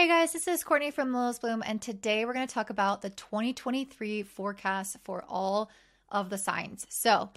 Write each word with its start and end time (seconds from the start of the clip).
Hey 0.00 0.08
guys, 0.08 0.32
this 0.32 0.48
is 0.48 0.64
Courtney 0.64 0.90
from 0.90 1.12
Lilith 1.12 1.42
Bloom, 1.42 1.62
and 1.66 1.82
today 1.82 2.24
we're 2.24 2.32
going 2.32 2.46
to 2.46 2.54
talk 2.54 2.70
about 2.70 3.02
the 3.02 3.10
2023 3.10 4.22
forecast 4.22 4.96
for 5.04 5.26
all 5.28 5.70
of 6.08 6.30
the 6.30 6.38
signs. 6.38 6.86
So, 6.88 7.28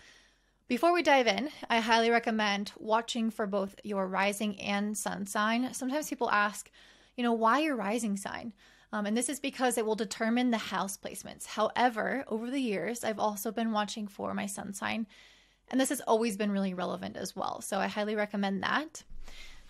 before 0.70 0.94
we 0.94 1.04
dive 1.04 1.28
in, 1.28 1.50
I 1.70 1.82
highly 1.82 2.10
recommend 2.10 2.72
watching 2.78 3.32
for 3.32 3.48
both 3.48 3.76
your 3.84 4.08
rising 4.08 4.62
and 4.62 4.98
sun 4.98 5.26
sign. 5.26 5.74
Sometimes 5.74 6.08
people 6.08 6.32
ask, 6.32 6.72
you 7.18 7.24
know, 7.26 7.34
why 7.34 7.60
your 7.60 7.76
rising 7.76 8.16
sign? 8.16 8.54
Um, 8.94 9.08
and 9.08 9.18
this 9.18 9.28
is 9.28 9.42
because 9.42 9.78
it 9.78 9.86
will 9.86 9.96
determine 9.96 10.52
the 10.52 10.58
house 10.58 10.96
placements. 10.96 11.46
However, 11.46 12.24
over 12.30 12.50
the 12.50 12.62
years, 12.62 13.04
I've 13.04 13.20
also 13.20 13.52
been 13.52 13.74
watching 13.74 14.08
for 14.08 14.34
my 14.34 14.46
sun 14.46 14.72
sign, 14.74 15.06
and 15.70 15.82
this 15.82 15.90
has 15.90 16.00
always 16.00 16.38
been 16.38 16.50
really 16.50 16.74
relevant 16.74 17.18
as 17.18 17.36
well. 17.36 17.60
So 17.60 17.80
I 17.80 17.88
highly 17.88 18.16
recommend 18.16 18.64
that. 18.64 19.04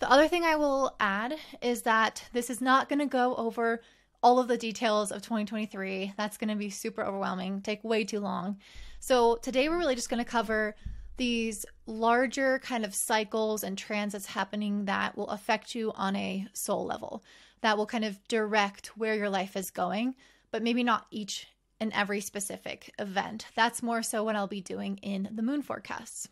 The 0.03 0.11
other 0.11 0.27
thing 0.27 0.43
I 0.43 0.57
will 0.57 0.97
add 0.99 1.35
is 1.61 1.83
that 1.83 2.25
this 2.33 2.49
is 2.49 2.59
not 2.59 2.89
going 2.89 2.99
to 2.99 3.05
go 3.05 3.35
over 3.37 3.81
all 4.21 4.37
of 4.37 4.49
the 4.49 4.57
details 4.57 5.13
of 5.13 5.21
2023. 5.21 6.11
That's 6.17 6.35
going 6.35 6.49
to 6.49 6.57
be 6.57 6.69
super 6.69 7.05
overwhelming, 7.05 7.61
take 7.61 7.81
way 7.85 8.03
too 8.03 8.19
long. 8.19 8.57
So 8.99 9.37
today 9.37 9.69
we're 9.69 9.77
really 9.77 9.95
just 9.95 10.09
going 10.09 10.21
to 10.21 10.29
cover 10.29 10.75
these 11.15 11.65
larger 11.85 12.59
kind 12.59 12.83
of 12.83 12.93
cycles 12.93 13.63
and 13.63 13.77
transits 13.77 14.25
happening 14.25 14.83
that 14.83 15.15
will 15.15 15.29
affect 15.29 15.73
you 15.73 15.93
on 15.95 16.17
a 16.17 16.49
soul 16.51 16.85
level, 16.85 17.23
that 17.61 17.77
will 17.77 17.85
kind 17.85 18.03
of 18.03 18.19
direct 18.27 18.97
where 18.97 19.15
your 19.15 19.29
life 19.29 19.55
is 19.55 19.71
going, 19.71 20.15
but 20.51 20.61
maybe 20.61 20.83
not 20.83 21.07
each 21.11 21.47
and 21.79 21.93
every 21.93 22.19
specific 22.19 22.93
event. 22.99 23.45
That's 23.55 23.81
more 23.81 24.03
so 24.03 24.25
what 24.25 24.35
I'll 24.35 24.47
be 24.47 24.59
doing 24.59 24.97
in 24.97 25.29
the 25.31 25.43
moon 25.43 25.61
forecasts. 25.61 26.27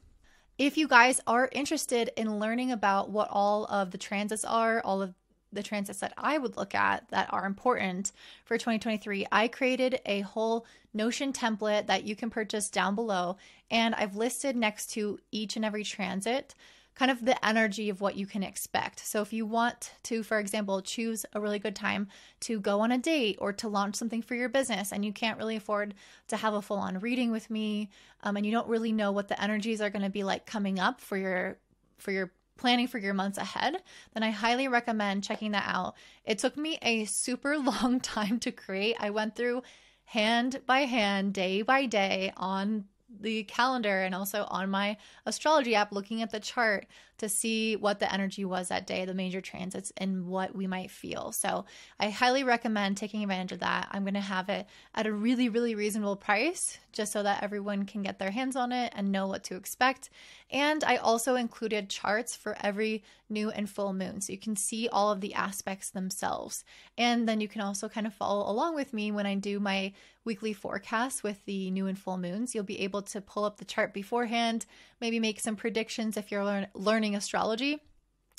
If 0.58 0.78
you 0.78 0.88
guys 0.88 1.20
are 1.26 1.50
interested 1.52 2.12
in 2.16 2.40
learning 2.40 2.72
about 2.72 3.10
what 3.10 3.30
all 3.32 3.66
of 3.66 3.92
the 3.92 3.98
transits 3.98 4.46
are, 4.46 4.82
all 4.82 5.02
of 5.02 5.14
the 5.54 5.64
transits 5.64 6.00
that 6.00 6.14
I 6.18 6.38
would 6.38 6.56
look 6.56 6.76
at 6.76 7.10
that 7.10 7.32
are 7.34 7.46
important 7.46 8.12
for 8.46 8.58
2023, 8.58 9.28
I 9.32 9.48
created 9.48 10.00
a 10.06 10.22
whole 10.22 10.66
Notion 10.94 11.32
template 11.32 11.88
that 11.88 12.04
you 12.04 12.16
can 12.16 12.30
purchase 12.30 12.70
down 12.70 12.96
below. 12.96 13.38
And 13.70 13.96
I've 13.96 14.18
listed 14.18 14.56
next 14.56 14.88
to 14.92 15.20
each 15.32 15.56
and 15.56 15.64
every 15.64 15.84
transit 15.84 16.54
kind 16.96 17.10
of 17.10 17.24
the 17.26 17.46
energy 17.46 17.90
of 17.90 18.02
what 18.02 18.16
you 18.16 18.26
can 18.26 18.44
expect. 18.44 19.06
So 19.06 19.22
if 19.22 19.32
you 19.34 19.46
want 19.46 19.94
to, 20.04 20.24
for 20.24 20.40
example, 20.40 20.82
choose 20.82 21.26
a 21.34 21.40
really 21.40 21.60
good 21.60 21.76
time 21.76 22.10
to 22.42 22.60
go 22.60 22.82
on 22.82 22.92
a 22.92 22.98
date 22.98 23.38
or 23.40 23.54
to 23.54 23.68
launch 23.68 23.96
something 23.96 24.22
for 24.22 24.36
your 24.36 24.50
business, 24.50 24.92
and 24.92 25.06
you 25.06 25.14
can't 25.14 25.38
really 25.38 25.56
afford 25.56 25.94
to 26.28 26.38
have 26.38 26.54
a 26.54 26.62
full 26.62 26.78
on 26.78 27.00
reading 27.00 27.32
with 27.32 27.50
me, 27.50 27.90
um, 28.24 28.38
and 28.38 28.46
you 28.46 28.52
don't 28.52 28.68
really 28.68 28.92
know 28.92 29.12
what 29.12 29.28
the 29.28 29.42
energies 29.42 29.82
are 29.82 29.90
going 29.90 30.04
to 30.04 30.10
be 30.10 30.24
like 30.24 30.46
coming 30.46 30.80
up 30.80 31.02
for 31.02 31.18
your 31.18 31.58
for 31.98 32.12
your 32.12 32.32
planning 32.62 32.88
for 32.88 33.00
your 33.00 33.14
months 33.14 33.40
ahead, 33.40 33.76
then 34.14 34.24
I 34.24 34.30
highly 34.30 34.68
recommend 34.68 35.24
checking 35.24 35.52
that 35.52 35.66
out. 35.68 35.96
It 36.24 36.38
took 36.38 36.56
me 36.56 36.78
a 36.82 37.06
super 37.06 37.58
long 37.58 38.00
time 38.00 38.40
to 38.42 38.52
create. 38.52 38.96
I 39.00 39.10
went 39.10 39.36
through 39.36 39.64
hand 40.06 40.62
by 40.66 40.82
hand, 40.82 41.34
day 41.34 41.64
by 41.64 41.88
day 41.88 42.32
on 42.38 42.86
the 43.20 43.44
calendar 43.44 44.02
and 44.02 44.16
also 44.16 44.46
on 44.50 44.70
my 44.70 44.98
astrology 45.26 45.76
app 45.76 45.92
looking 45.92 46.22
at 46.22 46.32
the 46.32 46.40
chart 46.40 46.88
to 47.22 47.30
see 47.30 47.76
what 47.76 48.00
the 48.00 48.12
energy 48.12 48.44
was 48.44 48.70
that 48.70 48.88
day, 48.88 49.06
the 49.06 49.14
major 49.14 49.42
transits, 49.42 49.94
and 49.98 50.26
what 50.26 50.56
we 50.56 50.66
might 50.66 50.90
feel. 50.90 51.32
So 51.32 51.66
I 52.00 52.10
highly 52.10 52.44
recommend 52.44 52.98
taking 52.98 53.22
advantage 53.22 53.52
of 53.52 53.60
that. 53.60 53.90
I'm 53.92 54.04
going 54.04 54.16
to 54.16 54.20
have 54.22 54.50
it 54.50 54.66
at 54.96 55.06
a 55.06 55.14
really, 55.14 55.48
really 55.48 55.76
reasonable 55.76 56.16
price 56.16 56.80
just 56.92 57.12
so 57.12 57.22
that 57.22 57.44
everyone 57.44 57.86
can 57.86 58.02
get 58.02 58.18
their 58.18 58.32
hands 58.32 58.56
on 58.56 58.72
it 58.72 58.92
and 58.96 59.12
know 59.12 59.28
what 59.28 59.44
to 59.46 59.56
expect. 59.56 60.10
And 60.50 60.84
I 60.84 60.96
also 60.98 61.36
included 61.36 61.90
charts 61.90 62.36
for 62.36 62.58
every 62.60 63.04
new 63.30 63.52
and 63.52 63.70
full 63.70 63.94
moon 63.94 64.20
so 64.20 64.34
you 64.34 64.40
can 64.40 64.56
see 64.56 64.90
all 64.90 65.12
of 65.12 65.22
the 65.22 65.36
aspects 65.36 65.92
themselves. 65.92 66.66
And 66.98 67.30
then 67.30 67.40
you 67.40 67.48
can 67.48 67.62
also 67.62 67.88
kind 67.88 68.08
of 68.08 68.16
follow 68.16 68.50
along 68.50 68.74
with 68.74 68.94
me 68.94 69.12
when 69.12 69.28
I 69.28 69.36
do 69.36 69.60
my 69.60 69.94
weekly 70.24 70.54
forecast 70.54 71.24
with 71.24 71.44
the 71.46 71.72
new 71.72 71.88
and 71.88 71.98
full 71.98 72.18
moons. 72.18 72.54
You'll 72.54 72.64
be 72.64 72.82
able 72.82 73.02
to 73.04 73.22
pull 73.22 73.44
up 73.44 73.58
the 73.58 73.66
chart 73.66 73.94
beforehand, 73.94 74.66
maybe 75.00 75.20
make 75.20 75.40
some 75.40 75.56
predictions 75.56 76.18
if 76.18 76.32
you're 76.32 76.46
learn- 76.46 76.68
learning 76.74 77.16
astrology. 77.16 77.82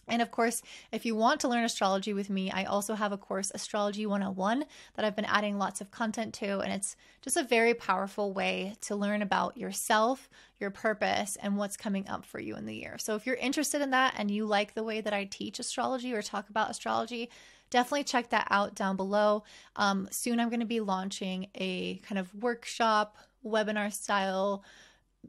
And 0.08 0.20
of 0.20 0.32
course, 0.32 0.62
if 0.90 1.06
you 1.06 1.14
want 1.14 1.40
to 1.40 1.48
learn 1.48 1.64
astrology 1.64 2.12
with 2.12 2.28
me, 2.28 2.50
I 2.50 2.64
also 2.64 2.94
have 2.94 3.12
a 3.12 3.16
course, 3.16 3.52
Astrology 3.54 4.04
101, 4.04 4.64
that 4.94 5.04
I've 5.04 5.14
been 5.14 5.24
adding 5.24 5.58
lots 5.58 5.80
of 5.80 5.92
content 5.92 6.34
to. 6.34 6.58
And 6.58 6.72
it's 6.72 6.96
just 7.20 7.36
a 7.36 7.44
very 7.44 7.72
powerful 7.72 8.32
way 8.32 8.74
to 8.82 8.96
learn 8.96 9.22
about 9.22 9.56
yourself, 9.56 10.28
your 10.58 10.70
purpose, 10.70 11.36
and 11.40 11.56
what's 11.56 11.76
coming 11.76 12.08
up 12.08 12.24
for 12.24 12.40
you 12.40 12.56
in 12.56 12.66
the 12.66 12.74
year. 12.74 12.98
So 12.98 13.14
if 13.14 13.26
you're 13.26 13.36
interested 13.36 13.80
in 13.80 13.90
that 13.90 14.14
and 14.16 14.28
you 14.28 14.44
like 14.44 14.74
the 14.74 14.82
way 14.82 15.00
that 15.00 15.12
I 15.12 15.24
teach 15.24 15.60
astrology 15.60 16.12
or 16.12 16.20
talk 16.20 16.50
about 16.50 16.70
astrology, 16.70 17.30
definitely 17.72 18.04
check 18.04 18.30
that 18.30 18.46
out 18.50 18.74
down 18.76 18.96
below. 18.96 19.42
Um, 19.74 20.06
soon 20.12 20.38
I'm 20.38 20.50
going 20.50 20.60
to 20.60 20.66
be 20.66 20.80
launching 20.80 21.48
a 21.54 21.96
kind 22.06 22.18
of 22.18 22.32
workshop, 22.34 23.16
webinar 23.44 23.92
style 23.92 24.62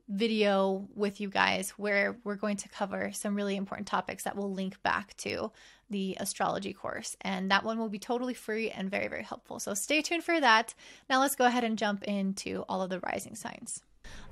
video 0.09 0.87
with 0.95 1.21
you 1.21 1.29
guys 1.29 1.69
where 1.71 2.17
we're 2.23 2.35
going 2.35 2.57
to 2.57 2.69
cover 2.69 3.11
some 3.13 3.35
really 3.35 3.55
important 3.55 3.87
topics 3.87 4.23
that 4.23 4.35
will 4.35 4.51
link 4.51 4.81
back 4.83 5.15
to 5.17 5.51
the 5.89 6.17
astrology 6.19 6.73
course. 6.73 7.15
And 7.21 7.49
that 7.51 7.63
one 7.63 7.79
will 7.79 7.89
be 7.89 7.99
totally 7.99 8.33
free 8.33 8.69
and 8.71 8.91
very, 8.91 9.07
very 9.07 9.23
helpful. 9.23 9.59
So 9.59 9.73
stay 9.73 10.01
tuned 10.01 10.23
for 10.23 10.39
that. 10.39 10.73
Now 11.09 11.21
let's 11.21 11.35
go 11.35 11.45
ahead 11.45 11.63
and 11.63 11.77
jump 11.77 12.03
into 12.03 12.65
all 12.67 12.81
of 12.81 12.89
the 12.89 12.99
rising 12.99 13.35
signs. 13.35 13.81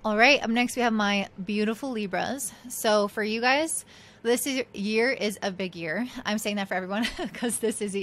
All 0.03 0.17
right, 0.17 0.43
up 0.43 0.49
next 0.49 0.75
we 0.75 0.81
have 0.81 0.93
my 0.93 1.29
beautiful 1.43 1.91
Libras. 1.91 2.51
So 2.67 3.07
for 3.07 3.23
you 3.23 3.39
guys, 3.39 3.85
this 4.23 4.45
is, 4.45 4.63
year 4.73 5.11
is 5.11 5.39
a 5.41 5.51
big 5.51 5.75
year. 5.75 6.07
I'm 6.25 6.37
saying 6.37 6.57
that 6.57 6.67
for 6.67 6.75
everyone 6.75 7.05
because 7.17 7.57
this 7.59 7.81
is 7.81 7.97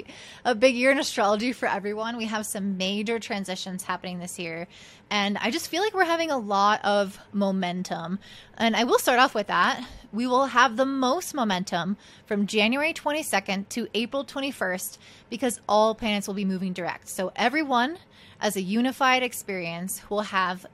a 0.44 0.54
big 0.54 0.74
year 0.74 0.90
in 0.90 0.98
astrology 0.98 1.52
for 1.52 1.68
everyone. 1.68 2.16
We 2.16 2.26
have 2.26 2.46
some 2.46 2.76
major 2.76 3.18
transitions 3.18 3.84
happening 3.84 4.18
this 4.18 4.38
year. 4.38 4.66
And 5.10 5.38
I 5.38 5.50
just 5.50 5.68
feel 5.68 5.82
like 5.82 5.94
we're 5.94 6.04
having 6.04 6.30
a 6.30 6.38
lot 6.38 6.84
of 6.84 7.18
momentum. 7.32 8.18
And 8.56 8.74
I 8.74 8.84
will 8.84 8.98
start 8.98 9.20
off 9.20 9.34
with 9.34 9.46
that. 9.46 9.86
We 10.12 10.26
will 10.26 10.46
have 10.46 10.76
the 10.76 10.86
most 10.86 11.34
momentum 11.34 11.96
from 12.26 12.46
January 12.46 12.92
22nd 12.92 13.68
to 13.70 13.88
April 13.94 14.24
21st 14.24 14.98
because 15.30 15.60
all 15.68 15.94
planets 15.94 16.26
will 16.26 16.34
be 16.34 16.44
moving 16.44 16.72
direct. 16.72 17.08
So 17.08 17.32
everyone, 17.36 17.98
as 18.40 18.56
a 18.56 18.62
unified 18.62 19.22
experience, 19.22 20.02
will 20.10 20.22
have 20.22 20.66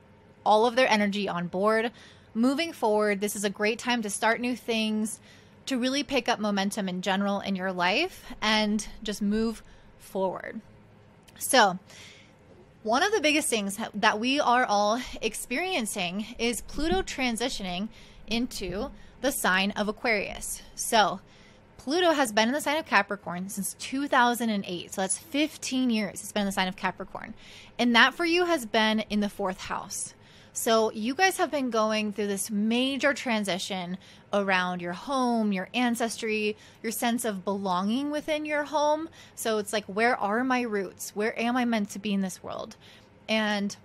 all 0.45 0.67
of 0.67 0.77
their 0.77 0.89
energy 0.89 1.29
on 1.29 1.49
board 1.49 1.91
moving 2.35 2.73
forward, 2.73 3.21
this 3.21 3.37
is 3.37 3.45
a 3.45 3.51
great 3.51 3.79
time 3.79 4.03
to 4.03 4.11
start 4.11 4.41
new 4.41 4.57
things, 4.57 5.21
to 5.67 5.79
really 5.79 6.03
pick 6.03 6.29
up 6.29 6.39
momentum 6.39 6.89
in 6.89 7.01
general 7.01 7.41
in 7.41 7.57
your 7.57 7.73
life, 7.73 8.25
and 8.43 8.87
just 9.03 9.23
move 9.23 9.63
forward. 9.99 10.61
So, 11.39 11.79
one 12.83 13.03
of 13.03 13.13
the 13.13 13.21
biggest 13.21 13.49
things 13.49 13.79
that 13.95 14.21
we 14.21 14.39
are 14.39 14.67
all 14.67 15.01
experiencing 15.23 16.27
is 16.39 16.61
Pluto 16.61 17.01
transitioning 17.01 17.89
into 18.27 18.91
the 19.23 19.33
sign 19.33 19.71
of 19.71 19.89
Aquarius. 19.89 20.61
So, 20.75 21.21
Pluto 21.85 22.13
has 22.13 22.33
been 22.33 22.49
in 22.49 22.55
the 22.55 22.63
sign 22.63 22.79
of 22.79 22.87
Capricorn 22.87 23.51
since 23.51 23.75
2008. 23.79 24.95
So 24.95 25.03
that's 25.03 25.19
15 25.19 25.91
years 25.91 26.23
it's 26.23 26.33
been 26.33 26.41
in 26.41 26.47
the 26.47 26.53
sign 26.53 26.67
of 26.67 26.77
Capricorn. 26.77 27.35
And 27.79 27.95
that 27.95 28.15
for 28.15 28.25
you 28.25 28.47
has 28.47 28.65
been 28.65 29.01
in 29.11 29.21
the 29.21 29.29
fourth 29.29 29.61
house. 29.61 30.15
So, 30.57 30.93
you 30.93 31.17
guys 31.17 31.39
have 31.39 31.51
been 31.51 31.71
going 31.71 32.13
through 32.13 32.29
this 32.29 32.49
major 32.49 33.13
transition 33.13 33.99
around 34.33 34.81
your 34.81 34.93
home, 34.93 35.53
your 35.53 35.69
ancestry, 35.75 36.57
your 36.81 36.93
sense 36.93 37.25
of 37.25 37.45
belonging 37.45 38.13
within 38.13 38.45
your 38.45 38.63
home. 38.63 39.09
So, 39.35 39.59
it's 39.59 39.73
like, 39.73 39.85
where 39.87 40.17
are 40.17 40.45
my 40.45 40.61
roots? 40.61 41.11
Where 41.13 41.37
am 41.39 41.57
I 41.57 41.65
meant 41.65 41.91
to 41.91 41.99
be 41.99 42.15
in 42.15 42.21
this 42.21 42.41
world? 42.41 42.77
And 43.29 43.77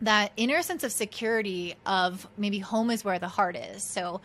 that 0.00 0.32
inner 0.38 0.62
sense 0.62 0.82
of 0.82 0.92
security 0.92 1.74
of 1.84 2.26
maybe 2.38 2.58
home 2.58 2.90
is 2.90 3.04
where 3.04 3.18
the 3.18 3.28
heart 3.28 3.54
is. 3.54 3.82
So, 3.82 4.22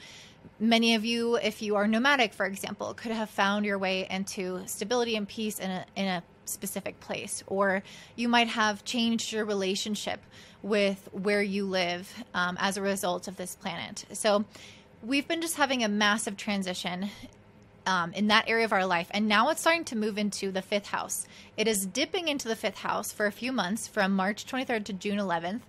many 0.57 0.95
of 0.95 1.03
you, 1.03 1.35
if 1.35 1.61
you 1.61 1.75
are 1.75 1.85
nomadic, 1.85 2.33
for 2.33 2.45
example, 2.45 2.93
could 2.93 3.11
have 3.11 3.29
found 3.29 3.65
your 3.65 3.77
way 3.77 4.07
into 4.09 4.65
stability 4.67 5.17
and 5.17 5.27
peace 5.27 5.59
in 5.59 5.69
a, 5.69 5.85
in 5.97 6.07
a 6.07 6.23
specific 6.45 6.99
place, 6.99 7.43
or 7.47 7.83
you 8.15 8.27
might 8.27 8.47
have 8.49 8.83
changed 8.83 9.31
your 9.31 9.45
relationship 9.45 10.21
with 10.61 11.09
where 11.11 11.41
you 11.41 11.65
live 11.65 12.13
um, 12.33 12.57
as 12.59 12.77
a 12.77 12.81
result 12.81 13.27
of 13.27 13.37
this 13.37 13.55
planet. 13.55 14.05
So, 14.13 14.45
we've 15.03 15.27
been 15.27 15.41
just 15.41 15.55
having 15.55 15.83
a 15.83 15.87
massive 15.87 16.37
transition 16.37 17.09
um, 17.85 18.13
in 18.13 18.27
that 18.27 18.47
area 18.47 18.65
of 18.65 18.73
our 18.73 18.85
life. 18.85 19.07
And 19.11 19.27
now 19.27 19.49
it's 19.49 19.61
starting 19.61 19.85
to 19.85 19.97
move 19.97 20.17
into 20.17 20.51
the 20.51 20.61
fifth 20.61 20.87
house. 20.87 21.27
It 21.57 21.67
is 21.67 21.85
dipping 21.85 22.27
into 22.27 22.47
the 22.47 22.55
fifth 22.55 22.77
house 22.77 23.11
for 23.11 23.25
a 23.25 23.31
few 23.31 23.51
months 23.51 23.87
from 23.87 24.15
March 24.15 24.45
23rd 24.45 24.85
to 24.85 24.93
June 24.93 25.17
11th. 25.17 25.61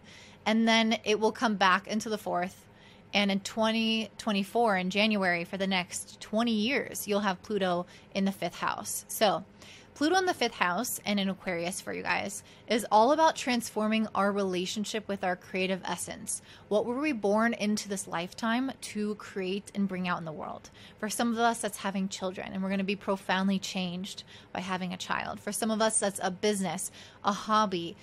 And 0.44 0.66
then 0.66 0.98
it 1.04 1.20
will 1.20 1.32
come 1.32 1.56
back 1.56 1.86
into 1.86 2.08
the 2.08 2.18
fourth. 2.18 2.66
And 3.14 3.30
in 3.30 3.40
2024, 3.40 4.76
in 4.76 4.90
January, 4.90 5.44
for 5.44 5.56
the 5.56 5.66
next 5.66 6.20
20 6.20 6.50
years, 6.50 7.06
you'll 7.06 7.20
have 7.20 7.42
Pluto 7.42 7.86
in 8.14 8.24
the 8.24 8.32
fifth 8.32 8.56
house. 8.56 9.04
So 9.08 9.44
Pluto 9.94 10.16
in 10.16 10.24
the 10.24 10.32
fifth 10.32 10.54
house 10.54 11.00
and 11.04 11.20
in 11.20 11.28
Aquarius 11.28 11.80
for 11.80 11.92
you 11.92 12.02
guys 12.02 12.42
is 12.66 12.86
all 12.90 13.12
about 13.12 13.36
transforming 13.36 14.08
our 14.14 14.32
relationship 14.32 15.06
with 15.06 15.22
our 15.22 15.36
creative 15.36 15.82
essence. 15.84 16.40
What 16.68 16.86
were 16.86 16.98
we 16.98 17.12
born 17.12 17.52
into 17.52 17.88
this 17.88 18.08
lifetime 18.08 18.72
to 18.80 19.14
create 19.16 19.70
and 19.74 19.86
bring 19.86 20.08
out 20.08 20.18
in 20.18 20.24
the 20.24 20.32
world? 20.32 20.70
For 20.98 21.10
some 21.10 21.32
of 21.32 21.38
us, 21.38 21.60
that's 21.60 21.78
having 21.78 22.08
children, 22.08 22.52
and 22.52 22.62
we're 22.62 22.70
going 22.70 22.78
to 22.78 22.84
be 22.84 22.96
profoundly 22.96 23.58
changed 23.58 24.24
by 24.52 24.60
having 24.60 24.94
a 24.94 24.96
child. 24.96 25.38
For 25.40 25.52
some 25.52 25.70
of 25.70 25.82
us, 25.82 26.00
that's 26.00 26.20
a 26.22 26.30
business, 26.30 26.90
a 27.22 27.32
hobby, 27.32 27.94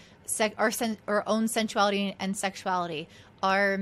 our, 0.59 0.71
our 1.07 1.23
own 1.25 1.47
sensuality 1.47 2.15
and 2.19 2.37
sexuality, 2.37 3.09
our 3.41 3.79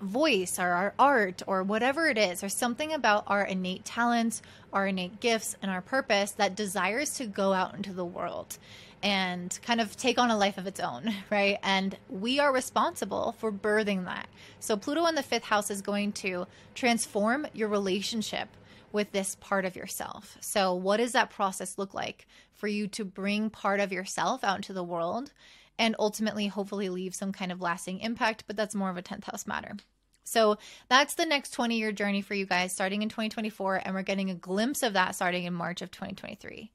voice 0.00 0.58
or 0.58 0.68
our 0.68 0.94
art 0.98 1.42
or 1.46 1.62
whatever 1.62 2.08
it 2.08 2.18
is, 2.18 2.44
or 2.44 2.48
something 2.48 2.92
about 2.92 3.24
our 3.26 3.44
innate 3.44 3.84
talents, 3.84 4.42
our 4.74 4.88
innate 4.88 5.20
gifts, 5.20 5.56
and 5.62 5.70
our 5.70 5.80
purpose 5.80 6.32
that 6.32 6.56
desires 6.56 7.14
to 7.14 7.26
go 7.26 7.52
out 7.52 7.74
into 7.74 7.94
the 7.94 8.04
world 8.04 8.58
and 9.02 9.58
kind 9.62 9.80
of 9.80 9.96
take 9.96 10.18
on 10.18 10.30
a 10.30 10.36
life 10.36 10.58
of 10.58 10.66
its 10.66 10.80
own, 10.80 11.14
right? 11.30 11.58
And 11.62 11.96
we 12.08 12.40
are 12.40 12.52
responsible 12.52 13.36
for 13.38 13.52
birthing 13.52 14.04
that. 14.06 14.26
So, 14.58 14.76
Pluto 14.76 15.06
in 15.06 15.14
the 15.14 15.22
fifth 15.22 15.44
house 15.44 15.70
is 15.70 15.80
going 15.80 16.12
to 16.12 16.46
transform 16.74 17.46
your 17.52 17.68
relationship 17.68 18.48
with 18.92 19.12
this 19.12 19.36
part 19.36 19.64
of 19.64 19.76
yourself. 19.76 20.36
So, 20.40 20.74
what 20.74 20.96
does 20.96 21.12
that 21.12 21.30
process 21.30 21.78
look 21.78 21.94
like 21.94 22.26
for 22.52 22.66
you 22.66 22.88
to 22.88 23.04
bring 23.04 23.50
part 23.50 23.80
of 23.80 23.92
yourself 23.92 24.42
out 24.42 24.56
into 24.56 24.72
the 24.72 24.84
world 24.84 25.32
and 25.78 25.94
ultimately, 25.98 26.46
hopefully, 26.46 26.88
leave 26.88 27.14
some 27.14 27.32
kind 27.32 27.52
of 27.52 27.60
lasting 27.60 28.00
impact? 28.00 28.44
But 28.46 28.56
that's 28.56 28.74
more 28.74 28.90
of 28.90 28.96
a 28.96 29.02
10th 29.02 29.24
house 29.24 29.46
matter. 29.46 29.76
So 30.24 30.58
that's 30.88 31.14
the 31.14 31.26
next 31.26 31.50
20 31.52 31.78
year 31.78 31.92
journey 31.92 32.22
for 32.22 32.34
you 32.34 32.46
guys 32.46 32.72
starting 32.72 33.02
in 33.02 33.08
2024. 33.08 33.82
And 33.84 33.94
we're 33.94 34.02
getting 34.02 34.30
a 34.30 34.34
glimpse 34.34 34.82
of 34.82 34.94
that 34.94 35.14
starting 35.14 35.44
in 35.44 35.54
March 35.54 35.82
of 35.82 35.90
2023. 35.90 36.72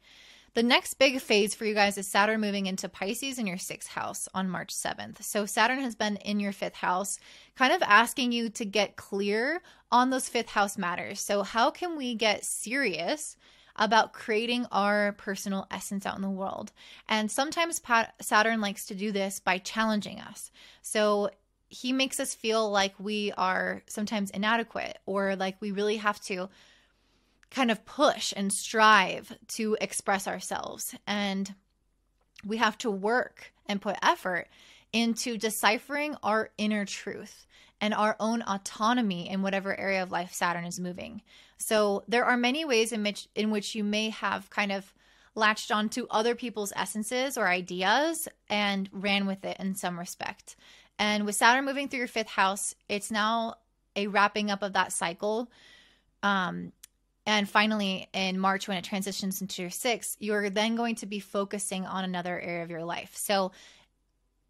The 0.55 0.63
next 0.63 0.95
big 0.95 1.21
phase 1.21 1.53
for 1.53 1.65
you 1.65 1.75
guys 1.75 1.97
is 1.97 2.07
Saturn 2.07 2.41
moving 2.41 2.65
into 2.65 2.89
Pisces 2.89 3.37
in 3.37 3.45
your 3.45 3.59
sixth 3.59 3.89
house 3.89 4.27
on 4.33 4.49
March 4.49 4.73
7th. 4.73 5.21
So, 5.21 5.45
Saturn 5.45 5.79
has 5.79 5.95
been 5.95 6.17
in 6.17 6.39
your 6.39 6.51
fifth 6.51 6.75
house, 6.75 7.19
kind 7.55 7.71
of 7.71 7.83
asking 7.83 8.31
you 8.31 8.49
to 8.49 8.65
get 8.65 8.95
clear 8.95 9.61
on 9.91 10.09
those 10.09 10.27
fifth 10.27 10.49
house 10.49 10.77
matters. 10.77 11.19
So, 11.19 11.43
how 11.43 11.69
can 11.69 11.95
we 11.95 12.15
get 12.15 12.45
serious 12.45 13.37
about 13.75 14.11
creating 14.11 14.65
our 14.71 15.13
personal 15.13 15.67
essence 15.69 16.05
out 16.05 16.15
in 16.15 16.23
the 16.23 16.29
world? 16.29 16.71
And 17.07 17.29
sometimes 17.29 17.81
Saturn 18.19 18.59
likes 18.59 18.87
to 18.87 18.95
do 18.95 19.11
this 19.11 19.39
by 19.39 19.59
challenging 19.59 20.19
us. 20.19 20.51
So, 20.81 21.29
he 21.69 21.93
makes 21.93 22.19
us 22.19 22.33
feel 22.33 22.69
like 22.69 22.93
we 22.99 23.31
are 23.37 23.83
sometimes 23.87 24.31
inadequate 24.31 24.97
or 25.05 25.35
like 25.35 25.55
we 25.61 25.71
really 25.71 25.97
have 25.97 26.19
to 26.21 26.49
kind 27.51 27.71
of 27.71 27.85
push 27.85 28.33
and 28.35 28.51
strive 28.51 29.35
to 29.47 29.77
express 29.79 30.27
ourselves. 30.27 30.95
And 31.07 31.53
we 32.45 32.57
have 32.57 32.77
to 32.79 32.91
work 32.91 33.53
and 33.65 33.81
put 33.81 33.97
effort 34.01 34.47
into 34.91 35.37
deciphering 35.37 36.15
our 36.23 36.49
inner 36.57 36.85
truth 36.85 37.45
and 37.81 37.93
our 37.93 38.15
own 38.19 38.41
autonomy 38.41 39.29
in 39.29 39.41
whatever 39.41 39.79
area 39.79 40.03
of 40.03 40.11
life 40.11 40.33
Saturn 40.33 40.65
is 40.65 40.79
moving. 40.79 41.21
So 41.57 42.03
there 42.07 42.25
are 42.25 42.37
many 42.37 42.65
ways 42.65 42.91
in 42.91 43.03
which 43.03 43.27
in 43.35 43.51
which 43.51 43.75
you 43.75 43.83
may 43.83 44.09
have 44.09 44.49
kind 44.49 44.71
of 44.71 44.93
latched 45.35 45.71
onto 45.71 46.07
other 46.09 46.35
people's 46.35 46.73
essences 46.75 47.37
or 47.37 47.47
ideas 47.47 48.27
and 48.49 48.89
ran 48.91 49.25
with 49.25 49.45
it 49.45 49.57
in 49.59 49.75
some 49.75 49.97
respect. 49.97 50.55
And 50.99 51.25
with 51.25 51.35
Saturn 51.35 51.65
moving 51.65 51.87
through 51.87 51.99
your 51.99 52.07
fifth 52.07 52.27
house, 52.27 52.75
it's 52.89 53.09
now 53.09 53.55
a 53.95 54.07
wrapping 54.07 54.51
up 54.51 54.61
of 54.61 54.73
that 54.73 54.91
cycle. 54.91 55.49
Um, 56.21 56.73
and 57.25 57.49
finally, 57.49 58.07
in 58.13 58.37
March, 58.37 58.67
when 58.67 58.77
it 58.77 58.83
transitions 58.83 59.41
into 59.41 59.61
your 59.61 59.71
sixth, 59.71 60.17
you're 60.19 60.49
then 60.49 60.75
going 60.75 60.95
to 60.95 61.05
be 61.05 61.19
focusing 61.19 61.85
on 61.85 62.03
another 62.03 62.39
area 62.39 62.63
of 62.63 62.69
your 62.69 62.83
life. 62.83 63.15
So 63.15 63.53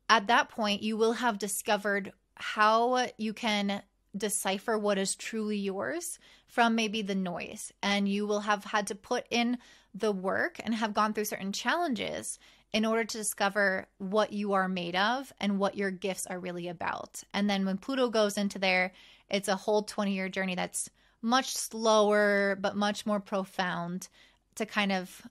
at 0.10 0.28
that 0.28 0.50
point, 0.50 0.81
you 0.81 0.98
will 0.98 1.13
have 1.13 1.38
discovered 1.38 2.13
how 2.36 3.07
you 3.18 3.34
can 3.34 3.84
decipher 4.18 4.78
what 4.78 4.98
is 4.98 5.16
truly 5.16 5.57
yours 5.57 6.18
from 6.48 6.74
maybe 6.74 7.04
the 7.04 7.16
noise. 7.16 7.72
And 7.84 8.10
you 8.10 8.25
will 8.25 8.40
have 8.42 8.63
had 8.63 8.88
to 8.88 8.96
put 8.96 9.28
in 9.30 9.60
the 9.94 10.12
work 10.12 10.60
and 10.63 10.74
have 10.74 10.94
gone 10.94 11.13
through 11.13 11.25
certain 11.25 11.51
challenges 11.51 12.40
in 12.74 12.86
order 12.86 13.04
to 13.04 13.18
discover 13.18 13.88
what 13.98 14.31
you 14.31 14.54
are 14.54 14.68
made 14.68 14.95
of 14.95 15.33
and 15.39 15.57
what 15.60 15.75
your 15.75 15.92
gifts 15.92 16.27
are 16.27 16.39
really 16.39 16.68
about. 16.68 17.24
And 17.33 17.50
then 17.50 17.66
when 17.66 17.77
Pluto 17.77 18.10
goes 18.10 18.38
into 18.38 18.60
there, 18.60 18.94
it's 19.30 19.48
a 19.48 19.56
whole 19.56 19.83
20 19.83 20.13
year 20.13 20.30
journey 20.30 20.56
that's 20.56 20.89
much 21.21 21.56
slower, 21.56 22.57
but 22.60 22.75
much 22.75 23.06
more 23.06 23.19
profound 23.19 24.07
to 24.56 24.66
kind 24.66 24.92
of 24.92 25.21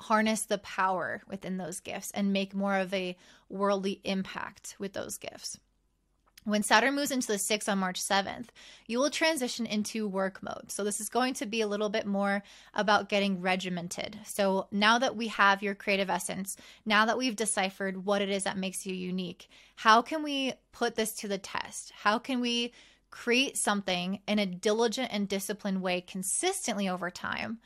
harness 0.00 0.42
the 0.42 0.58
power 0.58 1.22
within 1.28 1.56
those 1.56 1.80
gifts 1.80 2.10
and 2.12 2.32
make 2.32 2.54
more 2.54 2.76
of 2.76 2.92
a 2.94 3.16
worldly 3.48 4.00
impact 4.04 4.76
with 4.78 4.92
those 4.92 5.18
gifts. 5.18 5.58
When 6.48 6.62
Saturn 6.62 6.94
moves 6.94 7.10
into 7.10 7.26
the 7.26 7.36
six 7.36 7.68
on 7.68 7.78
March 7.78 8.00
7th, 8.00 8.46
you 8.86 8.98
will 8.98 9.10
transition 9.10 9.66
into 9.66 10.08
work 10.08 10.42
mode. 10.42 10.72
So, 10.72 10.82
this 10.82 10.98
is 10.98 11.10
going 11.10 11.34
to 11.34 11.44
be 11.44 11.60
a 11.60 11.66
little 11.66 11.90
bit 11.90 12.06
more 12.06 12.42
about 12.72 13.10
getting 13.10 13.42
regimented. 13.42 14.18
So, 14.24 14.66
now 14.72 14.98
that 14.98 15.14
we 15.14 15.26
have 15.26 15.62
your 15.62 15.74
creative 15.74 16.08
essence, 16.08 16.56
now 16.86 17.04
that 17.04 17.18
we've 17.18 17.36
deciphered 17.36 18.06
what 18.06 18.22
it 18.22 18.30
is 18.30 18.44
that 18.44 18.56
makes 18.56 18.86
you 18.86 18.94
unique, 18.94 19.50
how 19.76 20.00
can 20.00 20.22
we 20.22 20.54
put 20.72 20.94
this 20.94 21.12
to 21.16 21.28
the 21.28 21.36
test? 21.36 21.92
How 21.94 22.18
can 22.18 22.40
we 22.40 22.72
create 23.10 23.58
something 23.58 24.20
in 24.26 24.38
a 24.38 24.46
diligent 24.46 25.10
and 25.12 25.28
disciplined 25.28 25.82
way 25.82 26.00
consistently 26.00 26.88
over 26.88 27.10
time? 27.10 27.58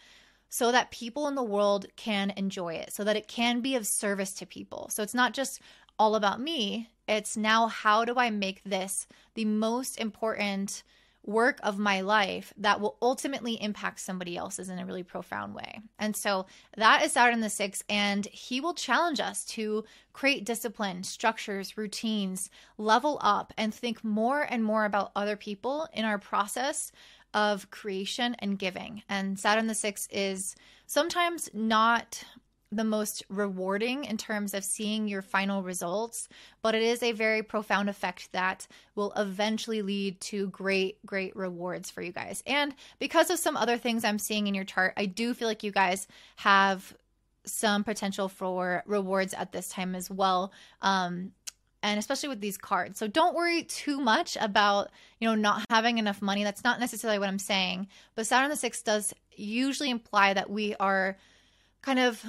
so 0.49 0.71
that 0.71 0.91
people 0.91 1.29
in 1.29 1.35
the 1.35 1.43
world 1.43 1.87
can 1.97 2.29
enjoy 2.37 2.75
it, 2.75 2.93
so 2.93 3.05
that 3.05 3.17
it 3.17 3.27
can 3.27 3.63
be 3.63 3.75
of 3.75 3.87
service 3.87 4.35
to 4.35 4.45
people. 4.45 4.87
So 4.91 5.03
it's 5.03 5.15
not 5.15 5.33
just 5.33 5.63
all 5.99 6.15
about 6.15 6.43
me, 6.43 6.91
it's 7.09 7.37
now 7.37 7.67
how 7.67 8.05
do 8.05 8.15
I 8.17 8.31
make 8.31 8.63
this 8.65 9.07
the 9.35 9.45
most 9.45 9.99
important 9.99 10.83
work 11.25 11.61
of 11.63 11.79
my 11.79 12.01
life 12.01 12.53
that 12.57 12.81
will 12.81 12.97
ultimately 13.01 13.61
impact 13.63 14.01
somebody 14.01 14.37
else's 14.37 14.69
in 14.69 14.79
a 14.79 14.87
really 14.87 15.03
profound 15.05 15.55
way. 15.55 15.81
And 15.99 16.17
so 16.17 16.47
that 16.77 17.05
is 17.05 17.13
Saturn 17.13 17.41
the 17.41 17.49
sixth, 17.49 17.85
and 17.89 18.27
he 18.27 18.61
will 18.61 18.75
challenge 18.75 19.21
us 19.21 19.45
to 19.47 19.85
create 20.13 20.45
discipline, 20.45 21.05
structures, 21.05 21.79
routines, 21.79 22.51
level 22.77 23.19
up, 23.21 23.53
and 23.57 23.73
think 23.73 24.03
more 24.03 24.43
and 24.43 24.65
more 24.65 24.85
about 24.85 25.13
other 25.15 25.37
people 25.37 25.89
in 25.93 26.05
our 26.05 26.19
process 26.19 26.91
of 27.35 27.71
creation 27.71 28.35
and 28.41 28.59
giving. 28.59 29.03
And 29.09 29.39
Saturn 29.39 29.67
the 29.67 29.75
sixth 29.75 30.09
is 30.13 30.57
sometimes 30.87 31.49
not 31.55 32.25
the 32.73 32.85
most 32.85 33.23
rewarding 33.29 34.05
in 34.05 34.17
terms 34.17 34.55
of 34.55 34.65
seeing 34.65 35.07
your 35.07 35.23
final 35.23 35.63
results, 35.63 36.29
but 36.63 36.75
it 36.75 36.83
is 36.83 37.03
a 37.03 37.13
very 37.13 37.43
profound 37.43 37.91
effect 37.91 38.33
that 38.33 38.67
will 38.95 39.13
eventually 39.17 39.83
lead 39.83 40.19
to 40.21 40.49
great, 40.49 41.05
great 41.05 41.37
rewards 41.37 41.91
for 41.91 42.01
you 42.03 42.13
guys. 42.13 42.43
And 42.47 42.75
because 42.99 43.31
of 43.31 43.39
some 43.39 43.57
other 43.57 43.77
things 43.77 44.05
I'm 44.05 44.19
seeing 44.19 44.47
in 44.47 44.55
your 44.55 44.65
chart, 44.65 44.95
I 44.97 45.07
do 45.07 45.35
feel 45.35 45.47
like 45.47 45.63
you 45.63 45.71
guys 45.71 46.09
have 46.37 46.97
some 47.45 47.85
potential 47.85 48.29
for 48.29 48.83
rewards 48.87 49.35
at 49.35 49.53
this 49.53 49.69
time 49.69 49.95
as 49.95 50.11
well. 50.11 50.53
Um, 50.81 51.33
and 51.83 51.99
especially 51.99 52.29
with 52.29 52.41
these 52.41 52.57
cards. 52.57 52.99
So 52.99 53.09
don't 53.09 53.35
worry 53.35 53.65
too 53.65 54.01
much 54.01 54.37
about, 54.41 54.91
you 55.19 55.29
know, 55.29 55.35
not 55.35 55.65
having 55.69 55.99
enough 55.99 56.23
money. 56.23 56.45
That's 56.45 56.63
not 56.63 56.79
necessarily 56.79 57.19
what 57.19 57.29
I'm 57.29 57.41
saying. 57.41 57.89
But 58.15 58.27
Saturn 58.27 58.51
the 58.51 58.57
6 58.57 58.83
does 58.83 59.13
usually 59.35 59.91
imply 59.91 60.33
that 60.35 60.49
we 60.49 60.77
are 60.77 61.17
kind 61.83 61.99
of 61.99 62.25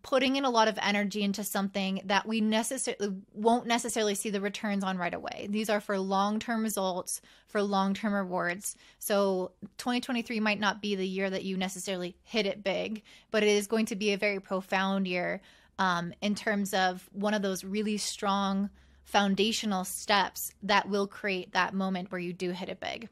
putting 0.00 0.36
in 0.36 0.44
a 0.44 0.50
lot 0.50 0.68
of 0.68 0.78
energy 0.80 1.22
into 1.22 1.44
something 1.44 2.00
that 2.06 2.26
we 2.26 2.40
necessarily 2.40 3.14
won't 3.34 3.66
necessarily 3.66 4.14
see 4.14 4.30
the 4.30 4.40
returns 4.40 4.82
on 4.82 4.96
right 4.96 5.12
away. 5.12 5.46
These 5.50 5.68
are 5.68 5.80
for 5.80 5.98
long-term 5.98 6.62
results, 6.62 7.20
for 7.46 7.62
long-term 7.62 8.14
rewards. 8.14 8.74
So 8.98 9.52
2023 9.78 10.40
might 10.40 10.60
not 10.60 10.80
be 10.80 10.94
the 10.94 11.06
year 11.06 11.28
that 11.28 11.44
you 11.44 11.58
necessarily 11.58 12.16
hit 12.22 12.46
it 12.46 12.64
big, 12.64 13.02
but 13.30 13.42
it 13.42 13.50
is 13.50 13.66
going 13.66 13.86
to 13.86 13.96
be 13.96 14.12
a 14.12 14.18
very 14.18 14.40
profound 14.40 15.06
year 15.06 15.42
um, 15.78 16.14
in 16.22 16.34
terms 16.34 16.72
of 16.72 17.08
one 17.12 17.34
of 17.34 17.42
those 17.42 17.64
really 17.64 17.98
strong 17.98 18.70
foundational 19.04 19.84
steps 19.84 20.52
that 20.62 20.88
will 20.88 21.06
create 21.06 21.52
that 21.52 21.74
moment 21.74 22.10
where 22.10 22.20
you 22.20 22.32
do 22.32 22.50
hit 22.50 22.68
it 22.68 22.80
big. 22.80 23.08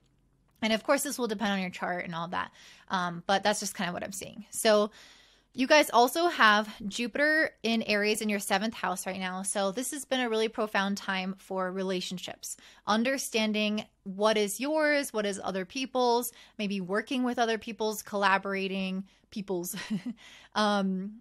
And 0.62 0.72
of 0.72 0.84
course, 0.84 1.02
this 1.02 1.18
will 1.18 1.26
depend 1.26 1.52
on 1.52 1.60
your 1.60 1.70
chart 1.70 2.04
and 2.04 2.14
all 2.14 2.28
that. 2.28 2.50
Um, 2.88 3.22
but 3.26 3.42
that's 3.42 3.60
just 3.60 3.75
kind 3.75 3.88
of 3.88 3.94
what 3.94 4.04
I'm 4.04 4.12
seeing. 4.12 4.46
So 4.50 4.90
you 5.52 5.66
guys 5.66 5.90
also 5.90 6.28
have 6.28 6.69
Jupiter 6.87 7.50
in 7.62 7.83
Aries 7.83 8.21
in 8.21 8.28
your 8.28 8.38
seventh 8.38 8.75
house 8.75 9.07
right 9.07 9.19
now. 9.19 9.42
So, 9.42 9.73
this 9.73 9.90
has 9.90 10.04
been 10.04 10.21
a 10.21 10.28
really 10.28 10.49
profound 10.49 10.97
time 10.97 11.35
for 11.38 11.73
relationships, 11.73 12.57
understanding 12.87 13.85
what 14.04 14.37
is 14.37 14.61
yours, 14.61 15.12
what 15.12 15.26
is 15.26 15.40
other 15.42 15.64
people's, 15.64 16.33
maybe 16.59 16.80
working 16.80 17.25
with 17.25 17.38
other 17.38 17.59
people's, 17.59 18.02
collaborating 18.02 19.04
people's. 19.30 19.75
um, 20.54 21.21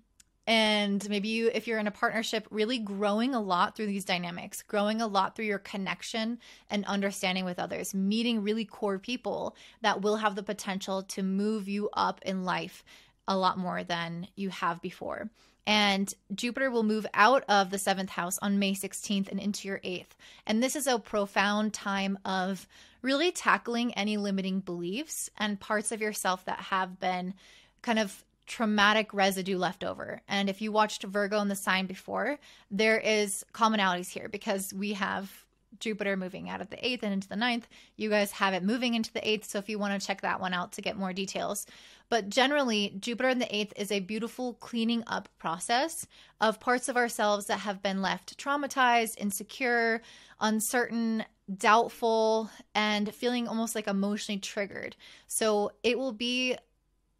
and 0.49 1.07
maybe 1.07 1.27
you 1.27 1.51
if 1.53 1.67
you're 1.67 1.77
in 1.77 1.85
a 1.85 1.91
partnership 1.91 2.47
really 2.49 2.79
growing 2.79 3.35
a 3.35 3.39
lot 3.39 3.75
through 3.75 3.85
these 3.85 4.03
dynamics 4.03 4.63
growing 4.63 4.99
a 4.99 5.05
lot 5.05 5.35
through 5.35 5.45
your 5.45 5.59
connection 5.59 6.39
and 6.71 6.83
understanding 6.85 7.45
with 7.45 7.59
others 7.59 7.93
meeting 7.93 8.41
really 8.41 8.65
core 8.65 8.97
people 8.97 9.55
that 9.81 10.01
will 10.01 10.15
have 10.15 10.35
the 10.35 10.41
potential 10.41 11.03
to 11.03 11.21
move 11.21 11.67
you 11.67 11.87
up 11.93 12.19
in 12.25 12.43
life 12.43 12.83
a 13.29 13.37
lot 13.37 13.57
more 13.57 13.85
than 13.85 14.27
you 14.35 14.49
have 14.49 14.81
before. 14.81 15.29
And 15.65 16.11
Jupiter 16.33 16.71
will 16.71 16.83
move 16.83 17.05
out 17.13 17.43
of 17.47 17.69
the 17.69 17.77
seventh 17.77 18.09
house 18.09 18.39
on 18.41 18.57
May 18.57 18.73
16th 18.73 19.29
and 19.29 19.39
into 19.39 19.67
your 19.67 19.79
eighth. 19.83 20.17
And 20.47 20.63
this 20.63 20.75
is 20.75 20.87
a 20.87 20.97
profound 20.97 21.73
time 21.73 22.17
of 22.25 22.67
really 23.03 23.31
tackling 23.31 23.93
any 23.93 24.17
limiting 24.17 24.61
beliefs 24.61 25.29
and 25.37 25.59
parts 25.59 25.91
of 25.91 26.01
yourself 26.01 26.43
that 26.45 26.59
have 26.59 26.99
been 26.99 27.35
kind 27.83 27.99
of 27.99 28.23
traumatic 28.47 29.13
residue 29.13 29.59
left 29.59 29.83
over. 29.83 30.21
And 30.27 30.49
if 30.49 30.59
you 30.59 30.71
watched 30.71 31.03
Virgo 31.03 31.39
in 31.39 31.49
the 31.49 31.55
sign 31.55 31.85
before, 31.85 32.39
there 32.71 32.99
is 32.99 33.45
commonalities 33.53 34.09
here 34.09 34.27
because 34.27 34.73
we 34.73 34.93
have 34.93 35.31
Jupiter 35.79 36.17
moving 36.17 36.49
out 36.49 36.61
of 36.61 36.69
the 36.69 36.85
eighth 36.85 37.03
and 37.03 37.13
into 37.13 37.27
the 37.27 37.35
ninth. 37.35 37.67
You 37.95 38.09
guys 38.09 38.31
have 38.31 38.53
it 38.53 38.63
moving 38.63 38.95
into 38.95 39.13
the 39.13 39.27
eighth. 39.27 39.49
So 39.49 39.59
if 39.59 39.69
you 39.69 39.79
want 39.79 39.99
to 39.99 40.05
check 40.05 40.21
that 40.21 40.39
one 40.39 40.53
out 40.53 40.73
to 40.73 40.81
get 40.81 40.97
more 40.97 41.13
details. 41.13 41.65
But 42.09 42.29
generally, 42.29 42.95
Jupiter 42.99 43.29
in 43.29 43.39
the 43.39 43.55
eighth 43.55 43.73
is 43.75 43.91
a 43.91 43.99
beautiful 43.99 44.53
cleaning 44.55 45.03
up 45.05 45.29
process 45.37 46.07
of 46.41 46.59
parts 46.59 46.89
of 46.89 46.97
ourselves 46.97 47.45
that 47.45 47.59
have 47.59 47.83
been 47.83 48.01
left 48.01 48.37
traumatized, 48.37 49.17
insecure, 49.17 50.01
uncertain, 50.41 51.23
doubtful, 51.57 52.49
and 52.73 53.13
feeling 53.13 53.47
almost 53.47 53.75
like 53.75 53.87
emotionally 53.87 54.39
triggered. 54.39 54.95
So 55.27 55.71
it 55.83 55.97
will 55.97 56.13
be 56.13 56.57